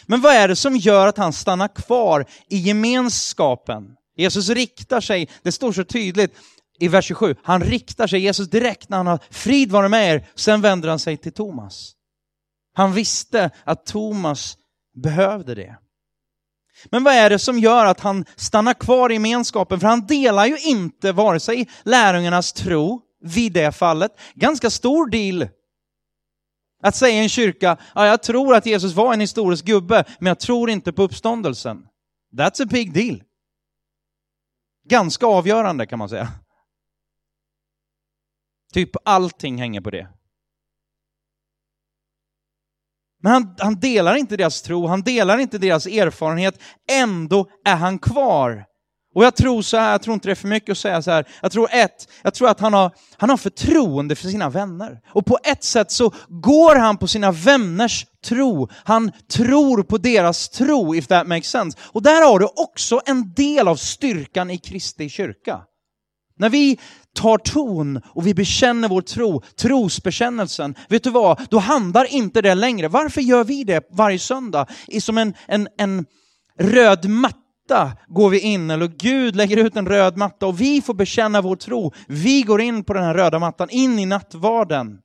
Men 0.06 0.20
vad 0.20 0.34
är 0.34 0.48
det 0.48 0.56
som 0.56 0.76
gör 0.76 1.06
att 1.06 1.18
han 1.18 1.32
stannar 1.32 1.68
kvar 1.68 2.26
i 2.48 2.56
gemenskapen? 2.56 3.96
Jesus 4.16 4.48
riktar 4.48 5.00
sig, 5.00 5.30
det 5.42 5.52
står 5.52 5.72
så 5.72 5.84
tydligt 5.84 6.36
i 6.78 6.88
vers 6.88 7.04
27, 7.04 7.36
han 7.42 7.62
riktar 7.62 8.06
sig, 8.06 8.20
Jesus 8.20 8.50
direkt 8.50 8.88
när 8.88 8.96
han 8.96 9.06
har 9.06 9.20
frid 9.30 9.72
vare 9.72 9.88
med 9.88 10.14
er, 10.14 10.28
sen 10.34 10.60
vänder 10.60 10.88
han 10.88 10.98
sig 10.98 11.16
till 11.16 11.32
Thomas. 11.32 11.92
Han 12.72 12.92
visste 12.92 13.50
att 13.64 13.86
Thomas 13.86 14.58
behövde 15.02 15.54
det. 15.54 15.76
Men 16.84 17.04
vad 17.04 17.14
är 17.14 17.30
det 17.30 17.38
som 17.38 17.58
gör 17.58 17.86
att 17.86 18.00
han 18.00 18.24
stannar 18.36 18.74
kvar 18.74 19.10
i 19.10 19.12
gemenskapen? 19.12 19.80
För 19.80 19.86
han 19.86 20.06
delar 20.06 20.46
ju 20.46 20.58
inte 20.58 21.12
vare 21.12 21.40
sig 21.40 21.68
lärjungarnas 21.82 22.52
tro 22.52 23.02
vid 23.20 23.52
det 23.52 23.72
fallet. 23.72 24.12
Ganska 24.34 24.70
stor 24.70 25.10
deal. 25.10 25.48
Att 26.82 26.96
säga 26.96 27.14
i 27.14 27.22
en 27.22 27.28
kyrka, 27.28 27.76
ja, 27.94 28.06
jag 28.06 28.22
tror 28.22 28.54
att 28.54 28.66
Jesus 28.66 28.94
var 28.94 29.14
en 29.14 29.20
historisk 29.20 29.64
gubbe, 29.64 30.04
men 30.18 30.26
jag 30.26 30.40
tror 30.40 30.70
inte 30.70 30.92
på 30.92 31.02
uppståndelsen. 31.02 31.86
That's 32.32 32.62
a 32.62 32.66
big 32.70 32.92
deal. 32.92 33.22
Ganska 34.88 35.26
avgörande 35.26 35.86
kan 35.86 35.98
man 35.98 36.08
säga. 36.08 36.28
Typ 38.72 38.90
allting 39.04 39.58
hänger 39.58 39.80
på 39.80 39.90
det. 39.90 40.08
Men 43.24 43.32
han, 43.32 43.54
han 43.58 43.80
delar 43.80 44.14
inte 44.14 44.36
deras 44.36 44.62
tro, 44.62 44.86
han 44.86 45.02
delar 45.02 45.38
inte 45.38 45.58
deras 45.58 45.86
erfarenhet, 45.86 46.58
ändå 46.90 47.48
är 47.64 47.76
han 47.76 47.98
kvar. 47.98 48.64
Och 49.14 49.24
jag 49.24 49.36
tror 49.36 49.62
så 49.62 49.76
här, 49.76 49.90
jag 49.90 50.02
tror 50.02 50.14
inte 50.14 50.28
det 50.28 50.32
är 50.32 50.34
för 50.34 50.48
mycket 50.48 50.70
att 50.70 50.78
säga 50.78 51.02
så 51.02 51.10
här, 51.10 51.28
jag 51.42 51.52
tror 51.52 51.68
ett, 51.72 52.08
jag 52.22 52.34
tror 52.34 52.48
att 52.48 52.60
han 52.60 52.74
har, 52.74 52.90
han 53.16 53.30
har 53.30 53.36
förtroende 53.36 54.16
för 54.16 54.28
sina 54.28 54.50
vänner. 54.50 55.00
Och 55.08 55.26
på 55.26 55.38
ett 55.44 55.64
sätt 55.64 55.90
så 55.90 56.12
går 56.28 56.76
han 56.76 56.96
på 56.96 57.06
sina 57.06 57.32
vänners 57.32 58.06
tro. 58.24 58.68
Han 58.72 59.12
tror 59.32 59.82
på 59.82 59.98
deras 59.98 60.48
tro, 60.48 60.94
if 60.94 61.06
that 61.06 61.26
makes 61.26 61.50
sense. 61.50 61.78
Och 61.82 62.02
där 62.02 62.26
har 62.26 62.38
du 62.38 62.46
också 62.56 63.00
en 63.06 63.34
del 63.34 63.68
av 63.68 63.76
styrkan 63.76 64.50
i 64.50 64.58
Kristi 64.58 65.08
kyrka. 65.08 65.60
När 66.38 66.48
vi 66.48 66.78
tar 67.14 67.38
ton 67.38 68.00
och 68.04 68.26
vi 68.26 68.34
bekänner 68.34 68.88
vår 68.88 69.02
tro, 69.02 69.42
trosbekännelsen, 69.56 70.74
vet 70.88 71.04
du 71.04 71.10
vad? 71.10 71.46
Då 71.50 71.58
handlar 71.58 72.04
inte 72.04 72.42
det 72.42 72.54
längre. 72.54 72.88
Varför 72.88 73.20
gör 73.20 73.44
vi 73.44 73.64
det 73.64 73.88
varje 73.90 74.18
söndag? 74.18 74.66
I 74.86 75.00
som 75.00 75.18
en, 75.18 75.34
en, 75.46 75.68
en 75.78 76.06
röd 76.58 77.08
matta 77.08 77.92
går 78.08 78.30
vi 78.30 78.40
in, 78.40 78.70
eller 78.70 78.88
Gud 78.88 79.36
lägger 79.36 79.56
ut 79.56 79.76
en 79.76 79.88
röd 79.88 80.16
matta 80.16 80.46
och 80.46 80.60
vi 80.60 80.82
får 80.82 80.94
bekänna 80.94 81.40
vår 81.40 81.56
tro. 81.56 81.92
Vi 82.08 82.42
går 82.42 82.60
in 82.60 82.84
på 82.84 82.94
den 82.94 83.04
här 83.04 83.14
röda 83.14 83.38
mattan, 83.38 83.70
in 83.70 83.98
i 83.98 84.06
nattvarden. 84.06 84.98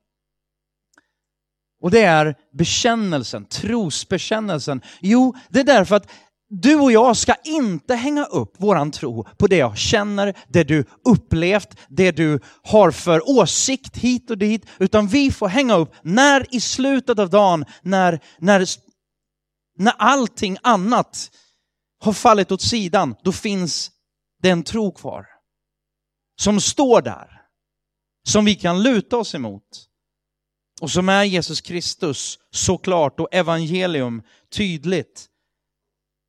Och 1.82 1.90
det 1.90 2.02
är 2.02 2.34
bekännelsen, 2.58 3.44
trosbekännelsen. 3.44 4.80
Jo, 5.00 5.34
det 5.48 5.60
är 5.60 5.64
därför 5.64 5.96
att 5.96 6.10
du 6.50 6.76
och 6.76 6.92
jag 6.92 7.16
ska 7.16 7.34
inte 7.44 7.94
hänga 7.94 8.24
upp 8.24 8.54
våran 8.58 8.90
tro 8.90 9.24
på 9.24 9.46
det 9.46 9.56
jag 9.56 9.78
känner, 9.78 10.38
det 10.48 10.64
du 10.64 10.84
upplevt, 11.04 11.76
det 11.88 12.10
du 12.10 12.40
har 12.62 12.90
för 12.90 13.30
åsikt 13.30 13.96
hit 13.96 14.30
och 14.30 14.38
dit, 14.38 14.66
utan 14.78 15.06
vi 15.06 15.30
får 15.30 15.48
hänga 15.48 15.76
upp 15.76 15.94
när 16.02 16.54
i 16.54 16.60
slutet 16.60 17.18
av 17.18 17.30
dagen, 17.30 17.64
när, 17.82 18.20
när, 18.38 18.66
när 19.78 19.92
allting 19.98 20.56
annat 20.62 21.30
har 22.00 22.12
fallit 22.12 22.52
åt 22.52 22.62
sidan, 22.62 23.14
då 23.24 23.32
finns 23.32 23.90
det 24.42 24.50
en 24.50 24.62
tro 24.62 24.92
kvar. 24.92 25.26
Som 26.40 26.60
står 26.60 27.02
där, 27.02 27.40
som 28.28 28.44
vi 28.44 28.54
kan 28.54 28.82
luta 28.82 29.16
oss 29.16 29.34
emot. 29.34 29.86
Och 30.80 30.90
som 30.90 31.08
är 31.08 31.24
Jesus 31.24 31.60
Kristus 31.60 32.38
såklart 32.50 33.20
och 33.20 33.28
evangelium 33.34 34.22
tydligt. 34.52 35.29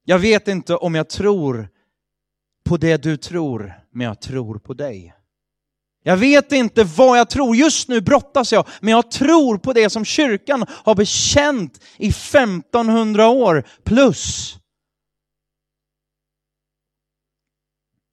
Jag 0.03 0.19
vet 0.19 0.47
inte 0.47 0.75
om 0.75 0.95
jag 0.95 1.09
tror 1.09 1.69
på 2.63 2.77
det 2.77 3.03
du 3.03 3.17
tror, 3.17 3.73
men 3.91 4.07
jag 4.07 4.21
tror 4.21 4.59
på 4.59 4.73
dig. 4.73 5.13
Jag 6.03 6.17
vet 6.17 6.51
inte 6.51 6.83
vad 6.83 7.19
jag 7.19 7.29
tror. 7.29 7.55
Just 7.55 7.87
nu 7.87 8.01
brottas 8.01 8.51
jag, 8.51 8.67
men 8.81 8.91
jag 8.91 9.11
tror 9.11 9.57
på 9.57 9.73
det 9.73 9.89
som 9.89 10.05
kyrkan 10.05 10.65
har 10.69 10.95
bekänt 10.95 11.83
i 11.97 12.07
1500 12.07 13.27
år 13.27 13.67
plus. 13.83 14.57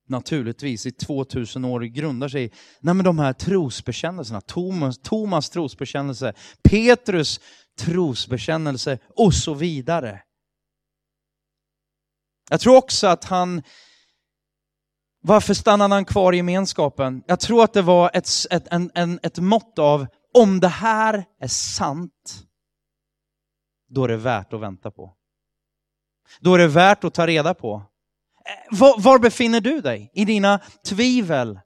Naturligtvis 0.08 0.86
i 0.86 0.92
2000 0.92 1.64
år 1.64 1.80
grundar 1.80 2.28
sig 2.28 2.52
nej 2.80 2.94
men 2.94 3.04
de 3.04 3.18
här 3.18 3.32
trosbekännelserna. 3.32 4.40
Thomas, 4.40 4.98
Thomas 4.98 5.50
trosbekännelse, 5.50 6.32
Petrus 6.62 7.40
trosbekännelse 7.78 8.98
och 9.16 9.34
så 9.34 9.54
vidare. 9.54 10.20
Jag 12.48 12.60
tror 12.60 12.76
också 12.76 13.06
att 13.06 13.24
han, 13.24 13.62
varför 15.22 15.54
stannade 15.54 15.94
han 15.94 16.04
kvar 16.04 16.32
i 16.32 16.36
gemenskapen? 16.36 17.22
Jag 17.26 17.40
tror 17.40 17.64
att 17.64 17.72
det 17.72 17.82
var 17.82 18.10
ett, 18.14 18.28
ett, 18.50 18.68
en, 18.70 18.90
en, 18.94 19.20
ett 19.22 19.38
mått 19.38 19.78
av, 19.78 20.06
om 20.34 20.60
det 20.60 20.68
här 20.68 21.24
är 21.40 21.48
sant, 21.48 22.44
då 23.88 24.04
är 24.04 24.08
det 24.08 24.16
värt 24.16 24.52
att 24.52 24.60
vänta 24.60 24.90
på. 24.90 25.14
Då 26.40 26.54
är 26.54 26.58
det 26.58 26.68
värt 26.68 27.04
att 27.04 27.14
ta 27.14 27.26
reda 27.26 27.54
på. 27.54 27.82
Eh, 28.44 28.78
var, 28.78 29.00
var 29.00 29.18
befinner 29.18 29.60
du 29.60 29.80
dig 29.80 30.10
i 30.14 30.24
dina 30.24 30.60
tvivel? 30.88 31.60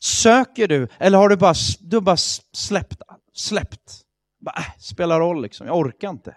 Söker 0.00 0.68
du 0.68 0.88
eller 0.98 1.18
har 1.18 1.28
du 1.28 1.36
bara, 1.36 1.54
du 1.80 2.00
bara 2.00 2.16
släppt? 2.52 3.02
släppt? 3.32 4.02
Bara, 4.40 4.56
äh, 4.56 4.78
spelar 4.78 5.20
roll 5.20 5.42
liksom, 5.42 5.66
jag 5.66 5.76
orkar 5.76 6.10
inte. 6.10 6.36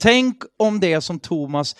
Tänk 0.00 0.42
om 0.56 0.80
det 0.80 1.00
som 1.00 1.20
Thomas 1.20 1.76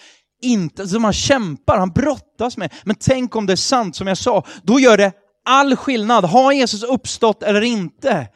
inte, 0.46 0.88
som 0.88 1.04
han 1.04 1.12
kämpar, 1.12 1.78
han 1.78 1.90
brottas 1.90 2.56
med. 2.56 2.72
Men 2.84 2.96
tänk 3.00 3.36
om 3.36 3.46
det 3.46 3.52
är 3.52 3.56
sant, 3.56 3.96
som 3.96 4.06
jag 4.06 4.18
sa, 4.18 4.44
då 4.62 4.80
gör 4.80 4.96
det 4.96 5.12
all 5.44 5.76
skillnad. 5.76 6.24
Har 6.24 6.52
Jesus 6.52 6.82
uppstått 6.82 7.42
eller 7.42 7.62
inte? 7.62 8.28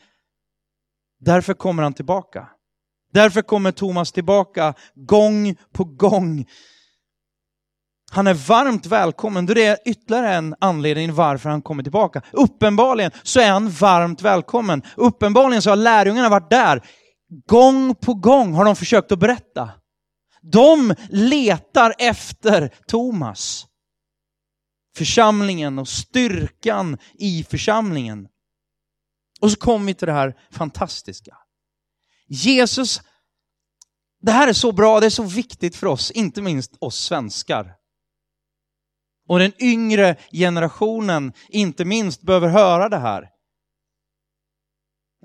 Därför 1.20 1.54
kommer 1.54 1.82
han 1.82 1.92
tillbaka. 1.92 2.48
Därför 3.12 3.42
kommer 3.42 3.72
Thomas 3.72 4.12
tillbaka 4.12 4.74
gång 4.94 5.56
på 5.72 5.84
gång. 5.84 6.46
Han 8.12 8.26
är 8.26 8.34
varmt 8.34 8.86
välkommen. 8.86 9.46
Det 9.46 9.66
är 9.66 9.78
ytterligare 9.84 10.34
en 10.34 10.54
anledning 10.60 11.14
varför 11.14 11.50
han 11.50 11.62
kommer 11.62 11.82
tillbaka. 11.82 12.22
Uppenbarligen 12.32 13.10
så 13.22 13.40
är 13.40 13.50
han 13.50 13.70
varmt 13.70 14.22
välkommen. 14.22 14.82
Uppenbarligen 14.96 15.62
så 15.62 15.70
har 15.70 15.76
lärjungarna 15.76 16.28
varit 16.28 16.50
där. 16.50 16.82
Gång 17.46 17.94
på 17.94 18.14
gång 18.14 18.52
har 18.54 18.64
de 18.64 18.76
försökt 18.76 19.12
att 19.12 19.18
berätta. 19.18 19.70
De 20.40 20.94
letar 21.10 21.94
efter 21.98 22.74
Thomas. 22.86 23.66
församlingen 24.96 25.78
och 25.78 25.88
styrkan 25.88 26.98
i 27.14 27.44
församlingen. 27.44 28.28
Och 29.40 29.50
så 29.50 29.56
kommer 29.56 29.86
vi 29.86 29.94
till 29.94 30.06
det 30.06 30.12
här 30.12 30.36
fantastiska. 30.50 31.36
Jesus, 32.26 33.00
det 34.20 34.32
här 34.32 34.48
är 34.48 34.52
så 34.52 34.72
bra, 34.72 35.00
det 35.00 35.06
är 35.06 35.10
så 35.10 35.22
viktigt 35.22 35.76
för 35.76 35.86
oss, 35.86 36.10
inte 36.10 36.42
minst 36.42 36.76
oss 36.80 36.96
svenskar. 36.96 37.76
Och 39.28 39.38
den 39.38 39.52
yngre 39.62 40.16
generationen, 40.32 41.32
inte 41.48 41.84
minst, 41.84 42.22
behöver 42.22 42.48
höra 42.48 42.88
det 42.88 42.98
här. 42.98 43.30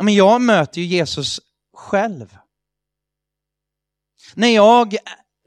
Men 0.01 0.13
jag 0.13 0.41
möter 0.41 0.82
ju 0.82 0.88
Jesus 0.88 1.41
själv. 1.74 2.38
När 4.36 4.48
jag 4.48 4.96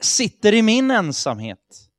sitter 0.01 0.53
i 0.53 0.61
min 0.61 0.91
ensamhet. 0.91 1.89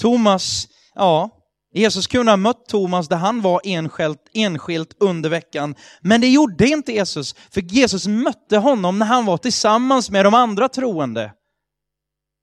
Thomas, 0.00 0.68
ja, 0.94 1.30
Jesus 1.74 2.06
kunde 2.06 2.32
ha 2.32 2.36
mött 2.36 2.66
Thomas 2.66 3.08
där 3.08 3.16
han 3.16 3.40
var 3.40 3.60
enskilt, 3.64 4.30
enskilt 4.32 4.96
under 4.98 5.30
veckan. 5.30 5.74
Men 6.00 6.20
det 6.20 6.28
gjorde 6.28 6.68
inte 6.68 6.92
Jesus, 6.92 7.34
för 7.50 7.60
Jesus 7.60 8.06
mötte 8.06 8.58
honom 8.58 8.98
när 8.98 9.06
han 9.06 9.26
var 9.26 9.36
tillsammans 9.36 10.10
med 10.10 10.24
de 10.24 10.34
andra 10.34 10.68
troende. 10.68 11.32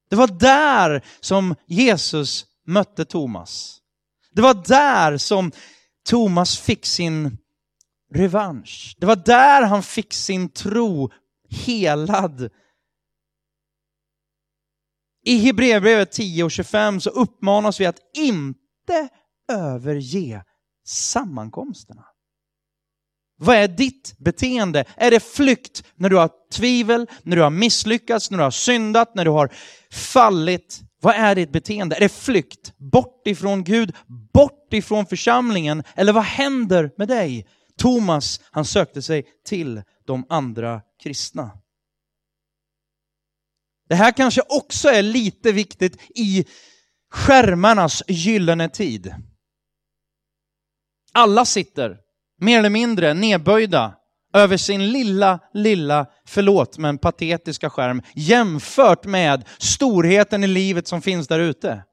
Det 0.09 0.15
var 0.15 0.27
där 0.27 1.05
som 1.19 1.55
Jesus 1.67 2.45
mötte 2.67 3.05
Thomas. 3.05 3.77
Det 4.31 4.41
var 4.41 4.53
där 4.53 5.17
som 5.17 5.51
Thomas 6.09 6.57
fick 6.57 6.85
sin 6.85 7.37
revansch. 8.13 8.95
Det 8.99 9.05
var 9.05 9.15
där 9.15 9.61
han 9.61 9.83
fick 9.83 10.13
sin 10.13 10.49
tro 10.49 11.11
helad. 11.49 12.49
I 15.25 15.37
Hebreerbrevet 15.37 16.11
10 16.11 16.43
och 16.43 16.51
25 16.51 17.01
så 17.01 17.09
uppmanas 17.09 17.79
vi 17.79 17.85
att 17.85 17.99
inte 18.13 19.09
överge 19.51 20.43
sammankomsterna. 20.85 22.05
Vad 23.41 23.55
är 23.55 23.67
ditt 23.67 24.15
beteende? 24.17 24.85
Är 24.95 25.11
det 25.11 25.19
flykt 25.19 25.83
när 25.95 26.09
du 26.09 26.15
har 26.15 26.29
tvivel, 26.53 27.07
när 27.23 27.35
du 27.35 27.41
har 27.41 27.49
misslyckats, 27.49 28.31
när 28.31 28.37
du 28.37 28.43
har 28.43 28.51
syndat, 28.51 29.15
när 29.15 29.25
du 29.25 29.31
har 29.31 29.53
fallit? 29.91 30.81
Vad 31.01 31.15
är 31.15 31.35
ditt 31.35 31.51
beteende? 31.51 31.95
Är 31.95 31.99
det 31.99 32.09
flykt 32.09 32.77
bort 32.77 33.27
ifrån 33.27 33.63
Gud, 33.63 33.95
bort 34.33 34.73
ifrån 34.73 35.05
församlingen? 35.05 35.83
Eller 35.95 36.13
vad 36.13 36.23
händer 36.23 36.91
med 36.97 37.07
dig? 37.07 37.47
Thomas, 37.79 38.41
han 38.51 38.65
sökte 38.65 39.01
sig 39.01 39.25
till 39.45 39.81
de 40.05 40.25
andra 40.29 40.81
kristna. 41.03 41.51
Det 43.89 43.95
här 43.95 44.11
kanske 44.11 44.41
också 44.49 44.89
är 44.89 45.03
lite 45.03 45.51
viktigt 45.51 46.01
i 46.15 46.45
skärmarnas 47.11 48.03
gyllene 48.07 48.69
tid. 48.69 49.15
Alla 51.13 51.45
sitter 51.45 51.97
mer 52.41 52.59
eller 52.59 52.69
mindre 52.69 53.13
nedböjda 53.13 53.95
över 54.33 54.57
sin 54.57 54.91
lilla, 54.91 55.39
lilla, 55.53 56.05
förlåt 56.25 56.77
men 56.77 56.97
patetiska 56.97 57.69
skärm 57.69 58.01
jämfört 58.15 59.05
med 59.05 59.47
storheten 59.57 60.43
i 60.43 60.47
livet 60.47 60.87
som 60.87 61.01
finns 61.01 61.27
där 61.27 61.39
ute. 61.39 61.83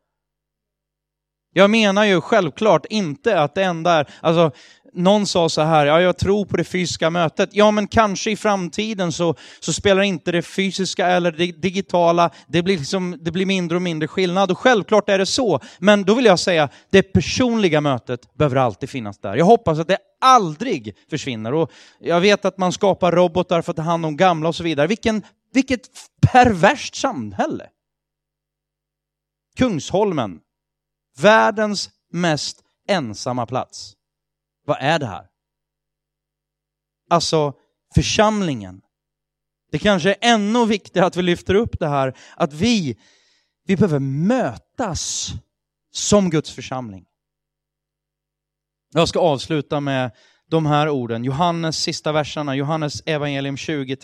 Jag 1.53 1.71
menar 1.71 2.05
ju 2.05 2.21
självklart 2.21 2.87
inte 2.91 3.41
att 3.41 3.55
det 3.55 3.65
enda 3.65 3.93
är, 3.93 4.11
alltså 4.21 4.53
någon 4.97 5.27
sa 5.27 5.49
så 5.49 5.63
här, 5.63 5.87
ja 5.87 6.01
jag 6.01 6.19
tror 6.19 6.45
på 6.45 6.57
det 6.57 6.65
fysiska 6.65 7.11
mötet. 7.11 7.51
Ja 7.53 7.71
men 7.71 7.87
kanske 7.87 8.31
i 8.31 8.37
framtiden 8.37 9.13
så, 9.13 9.35
så 9.61 9.73
spelar 9.73 10.03
inte 10.03 10.33
det 10.33 10.43
fysiska 10.43 11.07
eller 11.07 11.33
det 11.33 11.53
digitala, 11.53 12.31
det 12.47 12.63
blir, 12.63 12.79
liksom, 12.79 13.19
det 13.21 13.31
blir 13.31 13.47
mindre 13.47 13.77
och 13.77 13.83
mindre 13.83 14.09
skillnad. 14.09 14.51
Och 14.51 14.59
självklart 14.59 15.09
är 15.09 15.19
det 15.19 15.27
så. 15.27 15.61
Men 15.79 16.03
då 16.03 16.15
vill 16.15 16.25
jag 16.25 16.39
säga, 16.39 16.69
det 16.91 17.03
personliga 17.03 17.81
mötet 17.81 18.35
behöver 18.35 18.57
alltid 18.57 18.91
finnas 18.91 19.19
där. 19.19 19.37
Jag 19.37 19.45
hoppas 19.45 19.79
att 19.79 19.89
det 19.89 19.99
aldrig 20.21 20.97
försvinner. 21.11 21.55
Och 21.55 21.71
jag 22.01 22.21
vet 22.21 22.45
att 22.45 22.59
man 22.59 22.73
skapar 22.73 23.13
robotar 23.13 23.63
för 23.63 23.73
att 23.73 23.77
ta 23.77 23.83
hand 23.83 24.07
om 24.07 24.17
gamla 24.17 24.49
och 24.49 24.55
så 24.55 24.65
vidare. 24.65 24.87
Vilken, 24.87 25.23
vilket 25.53 25.81
perverst 26.33 26.95
samhälle! 26.95 27.67
Kungsholmen, 29.57 30.39
världens 31.19 31.91
mest 32.13 32.63
ensamma 32.89 33.47
plats. 33.47 33.97
Vad 34.67 34.77
är 34.81 34.99
det 34.99 35.07
här? 35.07 35.27
Alltså, 37.11 37.53
församlingen. 37.95 38.81
Det 39.71 39.79
kanske 39.79 40.11
är 40.11 40.17
ännu 40.21 40.67
viktigare 40.67 41.07
att 41.07 41.17
vi 41.17 41.23
lyfter 41.23 41.55
upp 41.55 41.79
det 41.79 41.89
här, 41.89 42.17
att 42.37 42.53
vi, 42.53 42.97
vi 43.67 43.77
behöver 43.77 43.99
mötas 43.99 45.33
som 45.93 46.31
Guds 46.31 46.51
församling. 46.51 47.05
Jag 48.93 49.09
ska 49.09 49.21
avsluta 49.21 49.81
med 49.81 50.11
de 50.51 50.67
här 50.67 50.89
orden, 50.89 51.25
Johannes 51.25 51.79
sista 51.79 52.13
verserna, 52.13 52.55
Johannes 52.55 53.03
evangelium 53.07 53.57
20, 53.57 53.95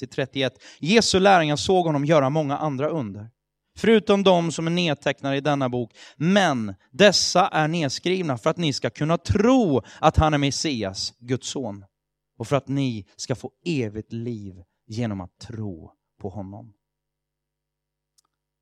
30-31. 0.00 0.50
Jesu 0.78 1.20
lärjungar 1.20 1.56
såg 1.56 1.86
honom 1.86 2.04
göra 2.04 2.30
många 2.30 2.58
andra 2.58 2.88
under 2.88 3.30
förutom 3.76 4.22
de 4.22 4.52
som 4.52 4.66
är 4.66 4.70
nedtecknade 4.70 5.36
i 5.36 5.40
denna 5.40 5.68
bok. 5.68 5.92
Men 6.16 6.74
dessa 6.90 7.48
är 7.48 7.68
nedskrivna 7.68 8.38
för 8.38 8.50
att 8.50 8.56
ni 8.56 8.72
ska 8.72 8.90
kunna 8.90 9.18
tro 9.18 9.82
att 10.00 10.16
han 10.16 10.34
är 10.34 10.38
Messias, 10.38 11.14
Guds 11.18 11.48
son, 11.48 11.84
och 12.38 12.48
för 12.48 12.56
att 12.56 12.68
ni 12.68 13.06
ska 13.16 13.34
få 13.34 13.50
evigt 13.66 14.12
liv 14.12 14.54
genom 14.86 15.20
att 15.20 15.38
tro 15.38 15.92
på 16.20 16.28
honom. 16.28 16.72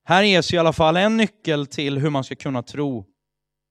Här 0.04 0.22
ges 0.22 0.52
i 0.52 0.58
alla 0.58 0.72
fall 0.72 0.96
en 0.96 1.16
nyckel 1.16 1.66
till 1.66 1.98
hur 1.98 2.10
man 2.10 2.24
ska 2.24 2.34
kunna 2.34 2.62
tro 2.62 3.06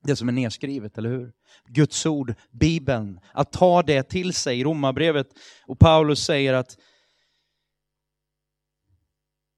det 0.04 0.16
som 0.16 0.28
är 0.28 0.32
nedskrivet, 0.32 0.98
eller 0.98 1.10
hur? 1.10 1.32
Guds 1.68 2.06
ord, 2.06 2.34
Bibeln, 2.52 3.20
att 3.34 3.52
ta 3.52 3.84
det 3.84 4.04
till 4.04 4.34
sig. 4.34 4.64
Romarbrevet 4.64 5.28
och 5.66 5.80
Paulus 5.80 6.24
säger 6.26 6.54
att 6.54 6.78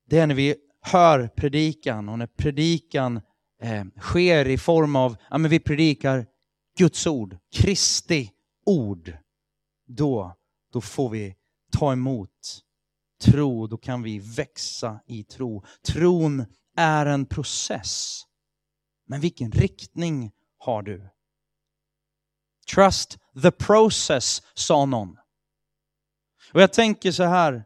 det 0.05 0.19
är 0.19 0.27
när 0.27 0.35
vi 0.35 0.55
hör 0.83 1.27
predikan 1.27 2.09
och 2.09 2.19
när 2.19 2.27
predikan 2.27 3.21
eh, 3.61 3.83
sker 3.99 4.47
i 4.47 4.57
form 4.57 4.95
av, 4.95 5.17
ja 5.29 5.37
men 5.37 5.51
vi 5.51 5.59
predikar 5.59 6.25
Guds 6.77 7.07
ord, 7.07 7.37
Kristi 7.51 8.31
ord, 8.65 9.17
då, 9.87 10.35
då 10.73 10.81
får 10.81 11.09
vi 11.09 11.35
ta 11.71 11.93
emot 11.93 12.63
tro, 13.21 13.67
då 13.67 13.77
kan 13.77 14.03
vi 14.03 14.19
växa 14.19 14.99
i 15.07 15.23
tro. 15.23 15.63
Tron 15.81 16.45
är 16.77 17.05
en 17.05 17.25
process. 17.25 18.21
Men 19.07 19.19
vilken 19.19 19.51
riktning 19.51 20.31
har 20.57 20.81
du? 20.81 21.09
Trust 22.73 23.17
the 23.41 23.51
process, 23.51 24.41
sa 24.53 24.85
någon. 24.85 25.17
Och 26.53 26.61
jag 26.61 26.73
tänker 26.73 27.11
så 27.11 27.23
här, 27.23 27.65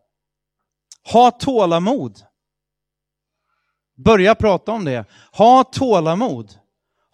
ha 1.11 1.31
tålamod. 1.31 2.21
Börja 3.97 4.35
prata 4.35 4.71
om 4.71 4.85
det. 4.85 5.05
Ha 5.31 5.63
tålamod. 5.63 6.53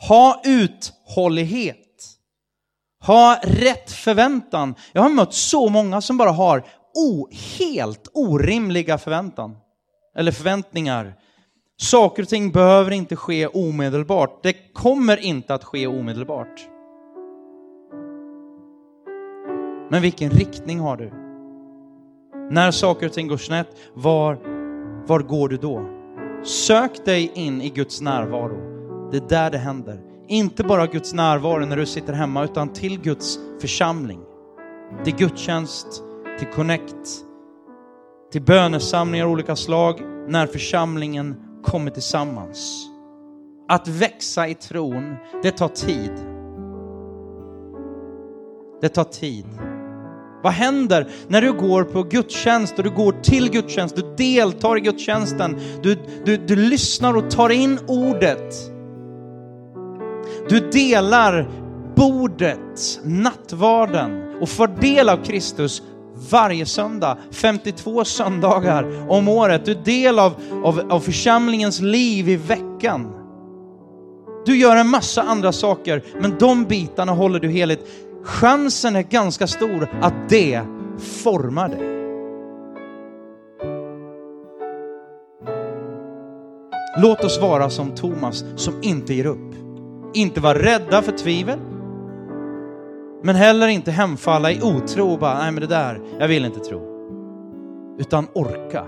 Ha 0.08 0.42
uthållighet. 0.46 1.78
Ha 3.06 3.40
rätt 3.44 3.92
förväntan. 3.92 4.76
Jag 4.92 5.02
har 5.02 5.10
mött 5.10 5.34
så 5.34 5.70
många 5.70 6.02
som 6.02 6.18
bara 6.18 6.32
har 6.32 6.66
o, 6.96 7.28
helt 7.60 8.08
orimliga 8.14 8.98
förväntan. 8.98 9.58
Eller 10.16 10.32
förväntningar. 10.32 11.14
Saker 11.82 12.24
och 12.24 12.30
ting 12.30 12.52
behöver 12.52 12.92
inte 12.92 13.16
ske 13.16 13.48
omedelbart. 13.48 14.44
Det 14.44 14.74
kommer 14.74 15.18
inte 15.18 15.54
att 15.54 15.64
ske 15.64 15.88
omedelbart. 15.88 16.68
Men 19.90 20.02
vilken 20.02 20.32
riktning 20.32 20.80
har 20.80 20.98
du? 20.98 21.12
När 22.52 22.72
saker 22.72 23.06
och 23.06 23.14
ting 23.14 23.28
går 23.28 23.38
snett, 23.38 23.68
var, 23.94 24.36
var 25.08 25.20
går 25.20 25.50
du 25.50 25.58
då? 25.58 26.03
Sök 26.44 27.06
dig 27.06 27.32
in 27.36 27.62
i 27.62 27.70
Guds 27.70 28.02
närvaro. 28.02 28.58
Det 29.12 29.18
är 29.18 29.30
där 29.30 29.52
det 29.52 29.58
händer. 29.58 30.00
Inte 30.28 30.64
bara 30.64 30.88
Guds 30.88 31.14
närvaro 31.14 31.66
när 31.66 31.78
du 31.78 31.86
sitter 31.86 32.14
hemma, 32.14 32.44
utan 32.44 32.74
till 32.74 33.02
Guds 33.02 33.39
församling. 33.62 34.20
Till 35.04 35.16
gudstjänst, 35.16 36.04
till 36.39 36.48
connect, 36.48 37.08
till 38.32 38.41
bönesamlingar 38.41 39.26
av 39.26 39.32
olika 39.32 39.56
slag, 39.56 40.02
när 40.28 40.48
församlingen 40.48 41.36
kommer 41.64 41.91
tillsammans. 41.91 42.88
Att 43.68 43.88
växa 43.88 44.48
i 44.48 44.56
tron, 44.56 45.16
det 45.44 45.52
tar 45.52 45.68
tid. 45.68 46.12
Det 48.82 48.89
tar 48.89 49.04
tid. 49.04 49.46
Vad 50.44 50.54
händer 50.54 51.08
när 51.28 51.41
du 51.41 51.54
går 51.54 51.84
på 51.84 52.04
gudstjänst 52.04 52.78
och 52.78 52.84
du 52.84 52.89
går 52.89 53.12
till 53.12 53.50
gudstjänst, 53.50 53.96
du 53.96 54.16
deltar 54.18 54.78
i 54.78 54.82
gudstjänsten, 54.82 55.60
du, 55.84 55.98
du, 56.26 56.38
du 56.38 56.56
lyssnar 56.56 57.18
och 57.18 57.32
tar 57.32 57.50
in 57.50 57.80
ordet. 57.88 58.72
Du 60.50 60.60
delar 60.60 61.50
bordet, 61.96 63.00
nattvarden 63.04 64.24
och 64.41 64.50
får 64.50 64.68
del 64.68 65.10
av 65.10 65.24
Kristus 65.24 65.82
varje 66.30 66.66
söndag, 66.66 67.18
52 67.32 68.06
söndagar 68.06 69.12
om 69.12 69.28
året. 69.28 69.66
Du 69.66 69.72
är 69.72 69.76
del 69.76 70.20
av, 70.20 70.34
av, 70.64 70.91
av 70.91 71.00
församlingens 71.00 71.82
liv 71.82 72.30
i 72.30 72.36
veckan. 72.36 73.14
Du 74.46 74.58
gör 74.58 74.76
en 74.76 74.89
massa 74.89 75.22
andra 75.22 75.52
saker, 75.52 76.04
men 76.22 76.36
de 76.39 76.64
bitarna 76.64 77.12
håller 77.12 77.39
du 77.39 77.50
heligt. 77.50 77.88
Chansen 78.24 78.95
är 78.95 79.01
ganska 79.01 79.47
stor 79.47 79.89
att 80.01 80.30
det 80.30 80.61
formar 81.24 81.69
dig. 81.69 81.93
Låt 86.97 87.24
oss 87.24 87.41
vara 87.41 87.69
som 87.69 87.95
Thomas 87.95 88.45
som 88.55 88.74
inte 88.82 89.13
ger 89.13 89.26
upp. 89.26 89.55
Inte 90.13 90.41
vara 90.41 90.59
rädda 90.59 91.01
för 91.01 91.11
tvivel, 91.11 91.59
men 93.24 93.36
heller 93.36 93.67
inte 93.67 93.91
hemfalla 93.91 94.51
i 94.51 94.61
otro 94.61 95.11
och 95.11 95.19
bara, 95.19 95.38
nej 95.38 95.51
men 95.51 95.61
det 95.61 95.67
där, 95.67 96.01
jag 96.19 96.28
vill 96.28 96.45
inte 96.45 96.59
tro. 96.59 96.82
Utan 97.99 98.28
orka. 98.34 98.86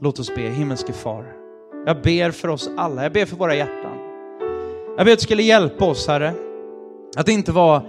Låt 0.00 0.18
oss 0.18 0.34
be, 0.34 0.40
himmelske 0.40 0.92
far. 0.92 1.24
Jag 1.86 2.02
ber 2.02 2.30
för 2.30 2.48
oss 2.48 2.70
alla, 2.76 3.02
jag 3.02 3.12
ber 3.12 3.26
för 3.26 3.36
våra 3.36 3.54
hjärtan. 3.54 3.98
Jag 4.96 5.06
ber 5.06 5.12
att 5.12 5.18
du 5.18 5.22
skulle 5.22 5.42
hjälpa 5.42 5.84
oss, 5.84 6.08
Herre, 6.08 6.32
att 7.16 7.28
inte 7.28 7.52
vara 7.52 7.82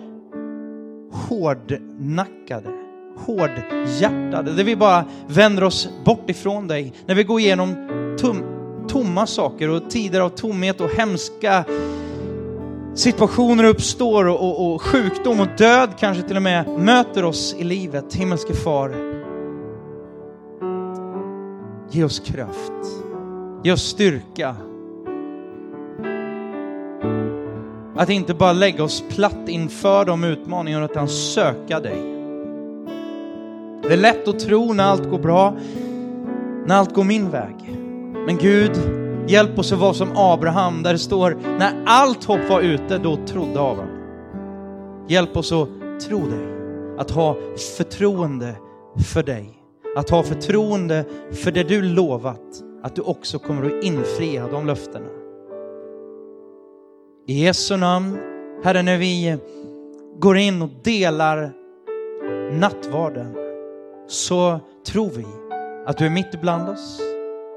hårdnackade, 1.12 2.70
hårdhjärtade, 3.18 4.54
där 4.54 4.64
vi 4.64 4.76
bara 4.76 5.06
vänder 5.28 5.64
oss 5.64 5.90
bort 6.06 6.30
ifrån 6.30 6.68
dig. 6.68 6.94
När 7.06 7.16
vi 7.16 7.24
går 7.24 7.40
igenom 7.40 7.76
tom, 8.20 8.44
tomma 8.88 9.28
saker 9.28 9.70
och 9.70 9.90
tider 9.90 10.22
av 10.22 10.30
tomhet 10.30 10.82
och 10.82 10.90
hemska 10.90 11.66
situationer 12.96 13.64
uppstår 13.64 14.26
och, 14.26 14.40
och, 14.40 14.74
och, 14.74 14.82
sjukdom 14.82 15.40
och 15.40 15.48
död 15.58 15.90
kanske 16.00 16.24
till 16.24 16.36
och 16.36 16.42
med 16.42 16.68
möter 16.80 17.24
oss 17.24 17.56
i 17.58 17.64
livet. 17.64 18.16
Himmelske 18.16 18.54
far, 18.54 18.96
ge 21.92 22.04
oss 22.04 22.20
kraft, 22.20 22.72
ge 23.64 23.72
oss 23.72 23.84
styrka. 23.84 24.56
Att 28.00 28.10
inte 28.10 28.34
bara 28.34 28.54
lägga 28.54 28.84
oss 28.84 29.04
platt 29.10 29.48
inför 29.48 30.06
de 30.06 30.24
utmaningarna 30.24 30.86
utan 30.86 31.08
söka 31.08 31.80
dig. 31.80 32.02
Det 33.82 33.94
är 33.94 33.98
lätt 33.98 34.28
att 34.28 34.40
tro 34.40 34.74
när 34.74 34.84
allt 34.84 35.10
går 35.10 35.20
bra, 35.20 35.58
när 36.66 36.76
allt 36.76 36.94
går 36.94 37.04
min 37.04 37.30
väg. 37.30 37.56
Men 38.26 38.38
Gud, 38.38 38.72
Hjälp 39.28 39.60
oss 39.60 39.72
att 39.72 39.80
vara 39.80 39.94
som 39.94 40.10
Abraham, 40.16 40.84
där 40.84 40.94
det 40.94 41.00
står 41.00 41.38
när 41.60 41.84
allt 41.86 42.24
hopp 42.24 42.50
var 42.50 42.62
ute, 42.62 42.98
då 42.98 43.16
trodde 43.26 43.62
Abraham. 43.62 43.90
Hjälp 45.08 45.38
oss 45.38 45.52
att 45.52 45.68
tro 46.08 46.20
dig, 46.20 46.48
att 46.98 47.12
ha 47.12 47.38
förtroende 47.78 48.56
för 49.06 49.24
dig, 49.24 49.50
att 49.98 50.10
ha 50.10 50.24
förtroende 50.24 51.06
för 51.32 51.52
det 51.52 51.64
du 51.64 51.82
lovat, 51.82 52.64
att 52.84 52.96
du 52.96 53.02
också 53.02 53.40
kommer 53.40 53.66
att 53.66 53.84
infria 53.84 54.48
de 54.48 54.68
löftena. 54.68 55.19
I 57.30 57.44
Jesu 57.44 57.78
namn, 57.78 58.20
Herre, 58.64 58.82
när 58.82 58.98
vi 58.98 59.38
går 60.20 60.38
in 60.38 60.62
och 60.62 60.70
delar 60.84 61.54
nattvarden 62.52 63.36
så 64.08 64.60
tror 64.86 65.10
vi 65.10 65.26
att 65.86 65.98
du 65.98 66.06
är 66.06 66.10
mitt 66.10 66.34
ibland 66.34 66.70
oss. 66.70 67.02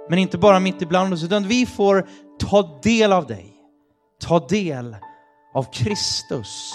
Men 0.09 0.19
inte 0.19 0.39
bara 0.39 0.61
mitt 0.61 0.83
ibland 0.83 1.13
oss, 1.13 1.25
utan 1.25 1.49
vi 1.49 1.67
får 1.67 2.07
ta 2.39 2.81
del 2.83 3.13
av 3.13 3.27
dig. 3.27 3.55
Ta 4.21 4.47
del 4.47 4.97
av 5.55 5.67
Kristus 5.73 6.75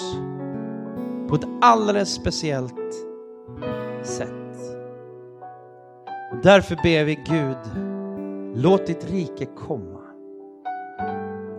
på 1.29 1.35
ett 1.35 1.47
alldeles 1.61 2.13
speciellt 2.13 2.93
sätt. 4.03 4.57
Och 6.31 6.37
därför 6.43 6.75
ber 6.75 7.03
vi 7.03 7.15
Gud, 7.15 7.57
låt 8.63 8.87
ditt 8.87 9.11
rike 9.11 9.45
komma. 9.45 9.96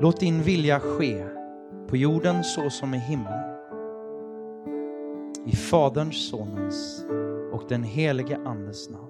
Låt 0.01 0.21
din 0.21 0.43
vilja 0.43 0.81
ske 0.81 1.25
på 1.89 1.97
jorden 1.97 2.45
så 2.45 2.71
som 2.71 2.95
i 2.95 2.99
himlen. 2.99 3.57
I 5.47 5.57
Faderns, 5.57 6.29
Sonens 6.29 7.05
och 7.53 7.63
den 7.69 7.83
helige 7.83 8.37
Andes 8.37 8.91
namn. 8.91 9.08